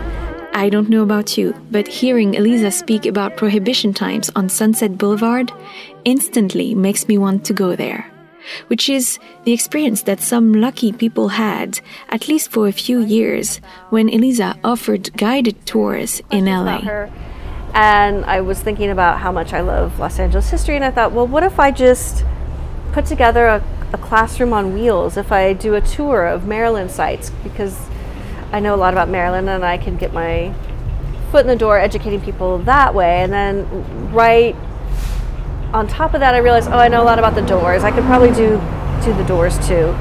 I 0.52 0.68
don't 0.68 0.88
know 0.88 1.02
about 1.02 1.36
you, 1.36 1.52
but 1.72 1.88
hearing 1.88 2.36
Elisa 2.36 2.70
speak 2.70 3.06
about 3.06 3.36
prohibition 3.36 3.92
times 3.92 4.30
on 4.36 4.48
Sunset 4.48 4.96
Boulevard 4.96 5.50
instantly 6.04 6.76
makes 6.76 7.08
me 7.08 7.18
want 7.18 7.44
to 7.46 7.52
go 7.52 7.74
there. 7.74 8.10
Which 8.68 8.88
is 8.88 9.18
the 9.44 9.52
experience 9.52 10.02
that 10.02 10.20
some 10.20 10.52
lucky 10.52 10.92
people 10.92 11.28
had, 11.28 11.80
at 12.08 12.28
least 12.28 12.52
for 12.52 12.68
a 12.68 12.72
few 12.72 13.00
years, 13.00 13.56
when 13.90 14.08
Elisa 14.08 14.56
offered 14.62 15.16
guided 15.16 15.66
tours 15.66 16.22
in 16.30 16.44
LA. 16.44 17.08
And 17.74 18.24
I 18.24 18.40
was 18.40 18.60
thinking 18.60 18.90
about 18.90 19.18
how 19.18 19.32
much 19.32 19.52
I 19.52 19.60
love 19.60 19.98
Los 19.98 20.20
Angeles 20.20 20.50
history, 20.50 20.76
and 20.76 20.84
I 20.84 20.92
thought, 20.92 21.10
well, 21.10 21.26
what 21.26 21.42
if 21.42 21.58
I 21.58 21.72
just 21.72 22.24
put 22.92 23.06
together 23.06 23.46
a 23.46 23.60
a 23.94 23.98
classroom 23.98 24.52
on 24.52 24.74
wheels 24.74 25.16
if 25.16 25.30
I 25.30 25.52
do 25.52 25.74
a 25.74 25.80
tour 25.80 26.26
of 26.26 26.46
Marilyn 26.46 26.88
sites 26.88 27.30
because 27.42 27.80
I 28.50 28.58
know 28.58 28.74
a 28.74 28.76
lot 28.76 28.92
about 28.92 29.08
Marilyn 29.08 29.48
and 29.48 29.64
I 29.64 29.78
can 29.78 29.96
get 29.96 30.12
my 30.12 30.52
foot 31.30 31.42
in 31.42 31.46
the 31.46 31.56
door 31.56 31.78
educating 31.78 32.20
people 32.20 32.58
that 32.58 32.92
way. 32.92 33.22
And 33.22 33.32
then 33.32 34.12
right 34.12 34.56
on 35.72 35.86
top 35.86 36.14
of 36.14 36.20
that, 36.20 36.34
I 36.34 36.38
realized, 36.38 36.68
oh, 36.70 36.78
I 36.78 36.88
know 36.88 37.02
a 37.02 37.04
lot 37.04 37.18
about 37.18 37.34
the 37.34 37.42
Doors. 37.42 37.84
I 37.84 37.90
could 37.90 38.04
probably 38.04 38.32
do 38.32 38.60
do 39.04 39.12
the 39.14 39.24
Doors 39.24 39.58
too. 39.66 39.94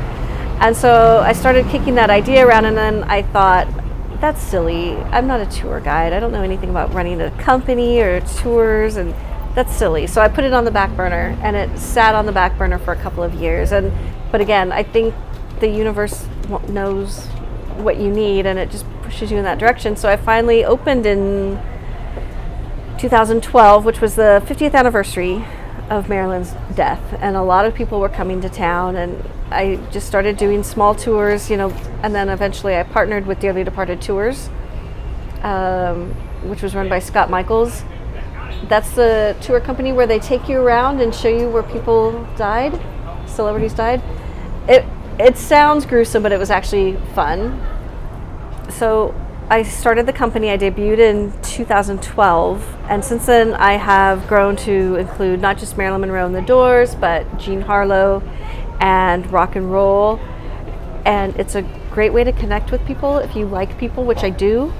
And 0.59 0.75
so 0.75 1.19
I 1.19 1.33
started 1.33 1.67
kicking 1.67 1.95
that 1.95 2.09
idea 2.09 2.45
around, 2.47 2.65
and 2.65 2.77
then 2.77 3.03
I 3.03 3.21
thought, 3.21 3.67
that's 4.21 4.41
silly. 4.41 4.95
I'm 4.95 5.27
not 5.27 5.41
a 5.41 5.45
tour 5.47 5.81
guide. 5.81 6.13
I 6.13 6.19
don't 6.19 6.31
know 6.31 6.43
anything 6.43 6.69
about 6.69 6.93
running 6.93 7.19
a 7.19 7.31
company 7.31 7.99
or 7.99 8.21
tours 8.21 8.95
and 8.95 9.13
that's 9.55 9.75
silly. 9.75 10.07
So 10.07 10.21
I 10.21 10.27
put 10.27 10.43
it 10.43 10.53
on 10.53 10.65
the 10.65 10.71
back 10.71 10.95
burner 10.95 11.37
and 11.41 11.55
it 11.55 11.77
sat 11.77 12.15
on 12.15 12.25
the 12.25 12.31
back 12.31 12.57
burner 12.57 12.79
for 12.79 12.93
a 12.93 13.01
couple 13.01 13.23
of 13.23 13.33
years. 13.33 13.71
And 13.71 13.91
but 14.31 14.41
again, 14.41 14.71
I 14.71 14.83
think 14.83 15.13
the 15.59 15.67
universe 15.67 16.27
knows 16.67 17.25
what 17.77 17.97
you 17.97 18.09
need 18.09 18.45
and 18.45 18.57
it 18.57 18.71
just 18.71 18.85
pushes 19.03 19.31
you 19.31 19.37
in 19.37 19.43
that 19.43 19.59
direction. 19.59 19.95
So 19.95 20.09
I 20.09 20.17
finally 20.17 20.65
opened 20.65 21.05
in 21.05 21.61
2012, 22.97 23.85
which 23.85 24.01
was 24.01 24.15
the 24.15 24.41
50th 24.45 24.73
anniversary 24.73 25.45
of 25.89 26.07
Marilyn's 26.07 26.53
death, 26.75 27.01
and 27.19 27.35
a 27.35 27.41
lot 27.41 27.65
of 27.65 27.73
people 27.73 27.99
were 27.99 28.09
coming 28.09 28.41
to 28.41 28.49
town, 28.49 28.95
and 28.95 29.23
I 29.51 29.75
just 29.91 30.07
started 30.07 30.37
doing 30.37 30.63
small 30.63 30.95
tours, 30.95 31.49
you 31.49 31.57
know, 31.57 31.69
and 32.01 32.15
then 32.15 32.29
eventually 32.29 32.75
I 32.75 32.83
partnered 32.83 33.25
with 33.25 33.39
Dearly 33.39 33.63
Departed 33.63 34.01
Tours, 34.01 34.49
um, 35.41 36.11
which 36.43 36.61
was 36.61 36.73
run 36.73 36.87
by 36.87 36.99
Scott 36.99 37.29
Michaels, 37.29 37.83
that's 38.67 38.91
the 38.91 39.35
tour 39.41 39.59
company 39.59 39.93
where 39.93 40.07
they 40.07 40.19
take 40.19 40.47
you 40.47 40.59
around 40.59 41.01
and 41.01 41.13
show 41.13 41.29
you 41.29 41.49
where 41.49 41.63
people 41.63 42.27
died, 42.37 42.79
celebrities 43.27 43.73
died. 43.73 44.01
It 44.67 44.85
it 45.19 45.37
sounds 45.37 45.85
gruesome, 45.85 46.23
but 46.23 46.31
it 46.31 46.39
was 46.39 46.49
actually 46.49 46.97
fun. 47.13 47.61
So 48.69 49.13
I 49.49 49.61
started 49.63 50.05
the 50.05 50.13
company. 50.13 50.49
I 50.49 50.57
debuted 50.57 50.99
in 50.99 51.33
2012, 51.43 52.77
and 52.89 53.05
since 53.05 53.25
then 53.25 53.53
I 53.53 53.73
have 53.73 54.27
grown 54.27 54.55
to 54.57 54.95
include 54.95 55.41
not 55.41 55.57
just 55.57 55.77
Marilyn 55.77 56.01
Monroe 56.01 56.25
and 56.25 56.33
the 56.33 56.41
Doors, 56.41 56.95
but 56.95 57.37
Jean 57.37 57.61
Harlow 57.61 58.23
and 58.79 59.29
rock 59.31 59.55
and 59.55 59.71
roll. 59.71 60.19
And 61.05 61.35
it's 61.37 61.55
a 61.55 61.61
great 61.91 62.13
way 62.13 62.23
to 62.23 62.31
connect 62.31 62.71
with 62.71 62.85
people 62.85 63.17
if 63.17 63.35
you 63.35 63.45
like 63.45 63.77
people, 63.77 64.05
which 64.05 64.23
I 64.23 64.29
do. 64.29 64.73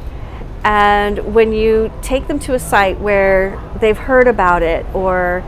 And 0.63 1.33
when 1.35 1.51
you 1.51 1.91
take 2.01 2.27
them 2.27 2.39
to 2.39 2.53
a 2.53 2.59
site 2.59 2.99
where 2.99 3.59
they've 3.83 3.97
heard 3.97 4.27
about 4.27 4.63
it 4.63 4.85
or 4.95 5.43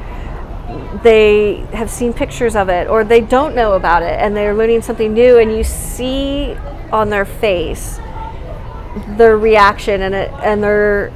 they 1.03 1.57
have 1.71 1.89
seen 1.89 2.13
pictures 2.13 2.55
of 2.55 2.69
it 2.69 2.87
or 2.87 3.03
they 3.03 3.21
don't 3.21 3.55
know 3.55 3.73
about 3.73 4.03
it 4.03 4.19
and 4.19 4.35
they're 4.35 4.53
learning 4.53 4.81
something 4.81 5.13
new 5.13 5.37
and 5.37 5.51
you 5.51 5.63
see 5.63 6.55
on 6.91 7.09
their 7.09 7.25
face 7.25 7.97
their 9.17 9.37
reaction 9.37 10.01
and 10.01 10.13
it 10.15 10.31
and 10.43 10.63
they're 10.63 11.11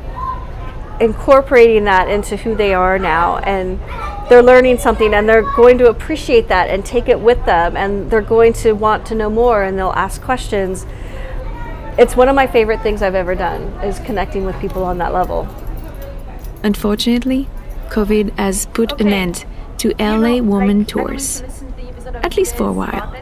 incorporating 1.01 1.85
that 1.85 2.09
into 2.09 2.37
who 2.37 2.55
they 2.55 2.73
are 2.73 2.99
now 2.99 3.37
and 3.39 3.79
they're 4.29 4.43
learning 4.43 4.77
something 4.77 5.13
and 5.13 5.27
they're 5.27 5.49
going 5.55 5.77
to 5.77 5.89
appreciate 5.89 6.47
that 6.47 6.69
and 6.69 6.85
take 6.85 7.07
it 7.07 7.19
with 7.19 7.43
them 7.45 7.75
and 7.75 8.11
they're 8.11 8.21
going 8.21 8.53
to 8.53 8.73
want 8.73 9.05
to 9.05 9.15
know 9.15 9.29
more 9.29 9.63
and 9.63 9.77
they'll 9.77 9.93
ask 9.95 10.21
questions. 10.21 10.85
It's 11.97 12.15
one 12.15 12.29
of 12.29 12.35
my 12.35 12.45
favorite 12.45 12.81
things 12.81 13.01
i've 13.01 13.15
ever 13.15 13.33
done 13.33 13.61
is 13.83 13.97
connecting 13.99 14.45
with 14.45 14.59
people 14.59 14.83
on 14.83 14.99
that 14.99 15.13
level 15.13 15.47
Unfortunately, 16.63 17.47
COVID 17.89 18.37
has 18.37 18.65
put 18.67 18.99
an 18.99 19.09
end 19.09 19.45
to 19.79 19.93
LA 19.99 20.41
Woman 20.41 20.85
Tours, 20.85 21.41
at 22.15 22.35
least 22.35 22.55
for 22.55 22.67
a 22.67 22.71
while. 22.73 23.15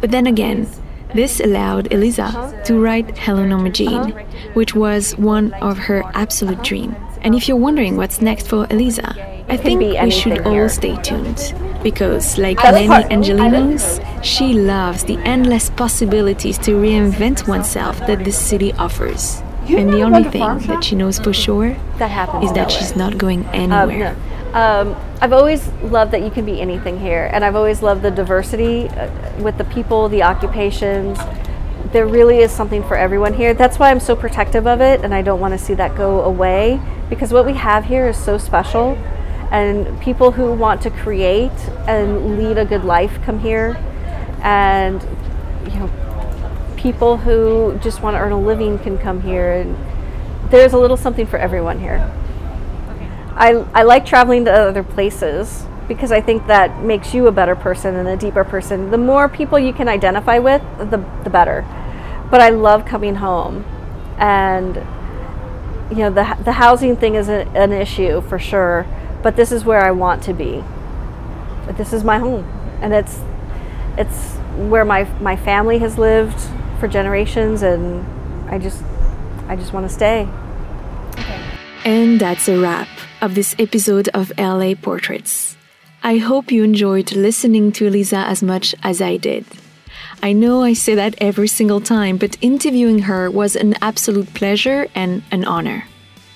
But 0.00 0.10
then 0.10 0.26
again, 0.26 0.68
this 1.14 1.40
allowed 1.40 1.92
Elisa 1.92 2.62
to 2.66 2.78
write 2.78 3.16
Hello 3.18 3.44
Norma 3.44 3.70
Jean, 3.70 4.10
which 4.54 4.74
was 4.74 5.16
one 5.16 5.52
of 5.54 5.78
her 5.78 6.02
absolute 6.14 6.62
dreams. 6.62 6.94
And 7.22 7.34
if 7.34 7.48
you're 7.48 7.56
wondering 7.56 7.96
what's 7.96 8.20
next 8.20 8.46
for 8.46 8.66
Elisa, 8.70 9.14
I 9.48 9.56
think 9.56 9.80
we 9.80 10.10
should 10.10 10.46
all 10.46 10.68
stay 10.68 10.96
tuned. 11.02 11.54
Because, 11.82 12.38
like 12.38 12.58
many 12.62 12.88
Angelinos, 12.88 14.00
she 14.22 14.52
loves 14.52 15.04
the 15.04 15.16
endless 15.18 15.70
possibilities 15.70 16.58
to 16.58 16.72
reinvent 16.72 17.48
oneself 17.48 17.98
that 18.06 18.24
this 18.24 18.38
city 18.38 18.72
offers. 18.74 19.42
And 19.68 19.92
the 19.92 20.02
only 20.02 20.24
thing 20.24 20.58
that 20.66 20.82
she 20.84 20.96
knows 20.96 21.18
for 21.18 21.32
sure 21.32 21.76
that 21.98 22.10
happens 22.10 22.44
is 22.46 22.52
that 22.52 22.70
she's 22.70 22.96
not 22.96 23.18
going 23.18 23.44
Um, 23.46 23.54
anywhere. 23.54 24.16
no. 24.16 24.58
Um, 24.58 24.96
I've 25.20 25.32
always 25.34 25.68
loved 25.82 26.12
that 26.12 26.22
you 26.22 26.30
can 26.30 26.44
be 26.46 26.60
anything 26.60 26.98
here, 26.98 27.28
and 27.32 27.44
I've 27.44 27.54
always 27.56 27.82
loved 27.82 28.00
the 28.02 28.10
diversity 28.10 28.88
uh, 28.88 29.10
with 29.42 29.58
the 29.58 29.64
people, 29.64 30.08
the 30.08 30.22
occupations. 30.22 31.18
There 31.92 32.06
really 32.06 32.38
is 32.38 32.50
something 32.50 32.82
for 32.82 32.96
everyone 32.96 33.34
here. 33.34 33.52
That's 33.52 33.78
why 33.78 33.90
I'm 33.90 34.00
so 34.00 34.16
protective 34.16 34.66
of 34.66 34.80
it, 34.80 35.02
and 35.04 35.14
I 35.14 35.20
don't 35.22 35.40
want 35.40 35.52
to 35.52 35.58
see 35.58 35.74
that 35.74 35.94
go 35.96 36.22
away 36.22 36.80
because 37.10 37.32
what 37.32 37.44
we 37.44 37.54
have 37.54 37.84
here 37.84 38.08
is 38.08 38.16
so 38.16 38.38
special, 38.38 38.96
and 39.50 40.00
people 40.00 40.30
who 40.32 40.52
want 40.54 40.80
to 40.82 40.90
create 40.90 41.52
and 41.86 42.38
lead 42.38 42.56
a 42.58 42.64
good 42.64 42.84
life 42.84 43.20
come 43.24 43.38
here, 43.40 43.76
and 44.42 45.02
you 45.70 45.78
know, 45.78 45.90
people 46.78 47.18
who 47.18 47.78
just 47.82 48.00
want 48.02 48.14
to 48.14 48.20
earn 48.20 48.32
a 48.32 48.40
living 48.40 48.78
can 48.78 48.96
come 48.96 49.20
here, 49.20 49.52
and 49.52 49.76
there's 50.50 50.72
a 50.72 50.78
little 50.78 50.96
something 50.96 51.26
for 51.26 51.36
everyone 51.36 51.80
here. 51.80 52.10
I, 53.34 53.64
I 53.74 53.82
like 53.82 54.06
traveling 54.06 54.44
to 54.46 54.52
other 54.52 54.82
places 54.82 55.64
because 55.86 56.12
I 56.12 56.20
think 56.20 56.46
that 56.46 56.82
makes 56.82 57.14
you 57.14 57.26
a 57.26 57.32
better 57.32 57.56
person 57.56 57.94
and 57.96 58.08
a 58.08 58.16
deeper 58.16 58.44
person. 58.44 58.90
The 58.90 58.98
more 58.98 59.28
people 59.28 59.58
you 59.58 59.72
can 59.72 59.88
identify 59.88 60.38
with, 60.38 60.62
the, 60.78 61.04
the 61.24 61.30
better. 61.30 61.64
But 62.30 62.40
I 62.40 62.50
love 62.50 62.84
coming 62.84 63.16
home. 63.16 63.64
And, 64.18 64.76
you 65.90 66.02
know, 66.02 66.10
the, 66.10 66.36
the 66.44 66.52
housing 66.52 66.96
thing 66.96 67.14
is 67.14 67.28
a, 67.28 67.46
an 67.54 67.72
issue 67.72 68.20
for 68.22 68.38
sure, 68.38 68.86
but 69.22 69.36
this 69.36 69.50
is 69.50 69.64
where 69.64 69.82
I 69.82 69.92
want 69.92 70.22
to 70.24 70.32
be. 70.32 70.62
But 71.64 71.76
this 71.76 71.92
is 71.92 72.04
my 72.04 72.18
home. 72.18 72.44
And 72.82 72.92
it's, 72.92 73.20
it's 73.96 74.36
where 74.56 74.84
my, 74.84 75.04
my 75.20 75.36
family 75.36 75.78
has 75.78 75.96
lived 75.96 76.38
for 76.78 76.88
generations, 76.88 77.62
and 77.62 78.04
I 78.50 78.58
just, 78.58 78.82
I 79.48 79.56
just 79.56 79.72
want 79.72 79.88
to 79.88 79.92
stay. 79.92 80.28
And 81.84 82.20
that's 82.20 82.48
a 82.48 82.58
wrap 82.58 82.88
of 83.20 83.34
this 83.34 83.54
episode 83.58 84.08
of 84.14 84.32
LA 84.38 84.74
Portraits. 84.74 85.56
I 86.02 86.18
hope 86.18 86.52
you 86.52 86.62
enjoyed 86.62 87.12
listening 87.12 87.72
to 87.72 87.88
Elisa 87.88 88.18
as 88.18 88.42
much 88.42 88.74
as 88.82 89.00
I 89.00 89.16
did. 89.16 89.44
I 90.22 90.32
know 90.32 90.62
I 90.62 90.72
say 90.72 90.94
that 90.94 91.14
every 91.20 91.48
single 91.48 91.80
time, 91.80 92.16
but 92.16 92.36
interviewing 92.40 93.00
her 93.00 93.30
was 93.30 93.56
an 93.56 93.74
absolute 93.82 94.32
pleasure 94.34 94.86
and 94.94 95.22
an 95.30 95.44
honor. 95.44 95.84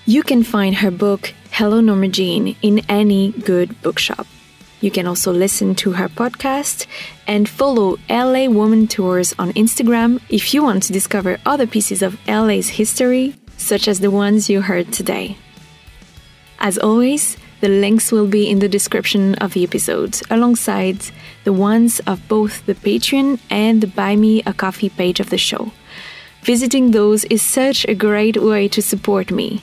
You 0.04 0.22
can 0.22 0.42
find 0.42 0.76
her 0.76 0.90
book, 0.90 1.32
Hello 1.50 1.80
Norma 1.80 2.08
Jean, 2.08 2.56
in 2.62 2.80
any 2.88 3.32
good 3.32 3.80
bookshop. 3.82 4.26
You 4.82 4.90
can 4.90 5.06
also 5.06 5.32
listen 5.32 5.76
to 5.76 5.92
her 5.92 6.08
podcast 6.08 6.86
and 7.28 7.48
follow 7.48 7.98
LA 8.10 8.48
Woman 8.48 8.88
Tours 8.88 9.32
on 9.38 9.52
Instagram 9.52 10.20
if 10.28 10.52
you 10.52 10.64
want 10.64 10.82
to 10.82 10.92
discover 10.92 11.38
other 11.46 11.68
pieces 11.68 12.02
of 12.02 12.18
LA's 12.26 12.68
history, 12.68 13.36
such 13.56 13.86
as 13.86 14.00
the 14.00 14.10
ones 14.10 14.50
you 14.50 14.60
heard 14.60 14.92
today. 14.92 15.38
As 16.58 16.78
always, 16.78 17.36
the 17.60 17.68
links 17.68 18.10
will 18.10 18.26
be 18.26 18.50
in 18.50 18.58
the 18.58 18.68
description 18.68 19.36
of 19.36 19.52
the 19.52 19.62
episode, 19.62 20.20
alongside 20.28 20.98
the 21.44 21.52
ones 21.52 22.00
of 22.00 22.26
both 22.26 22.66
the 22.66 22.74
Patreon 22.74 23.38
and 23.50 23.80
the 23.80 23.86
Buy 23.86 24.16
Me 24.16 24.42
a 24.44 24.52
Coffee 24.52 24.88
page 24.88 25.20
of 25.20 25.30
the 25.30 25.38
show. 25.38 25.70
Visiting 26.42 26.90
those 26.90 27.24
is 27.26 27.40
such 27.40 27.86
a 27.86 27.94
great 27.94 28.36
way 28.36 28.66
to 28.66 28.82
support 28.82 29.30
me. 29.30 29.62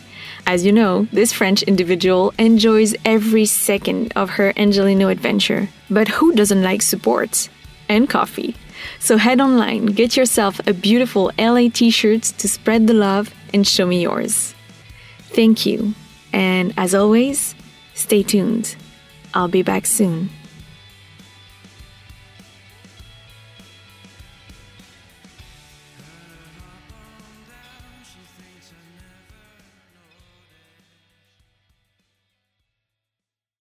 As 0.49 0.65
you 0.65 0.71
know, 0.71 1.07
this 1.13 1.31
French 1.31 1.61
individual 1.61 2.33
enjoys 2.39 2.95
every 3.05 3.45
second 3.45 4.11
of 4.15 4.31
her 4.31 4.51
Angelino 4.57 5.07
adventure. 5.07 5.69
But 5.91 6.07
who 6.07 6.33
doesn't 6.33 6.63
like 6.63 6.81
support? 6.81 7.49
And 7.87 8.09
coffee. 8.09 8.55
So 8.97 9.17
head 9.17 9.41
online, 9.41 9.85
get 9.85 10.17
yourself 10.17 10.59
a 10.65 10.73
beautiful 10.73 11.31
LA 11.37 11.69
t 11.71 11.91
shirt 11.91 12.23
to 12.39 12.47
spread 12.49 12.87
the 12.87 12.95
love 12.95 13.31
and 13.53 13.67
show 13.67 13.85
me 13.85 14.01
yours. 14.01 14.55
Thank 15.37 15.67
you. 15.67 15.93
And 16.33 16.73
as 16.77 16.95
always, 16.95 17.53
stay 17.93 18.23
tuned. 18.23 18.75
I'll 19.35 19.49
be 19.49 19.61
back 19.61 19.85
soon. 19.85 20.31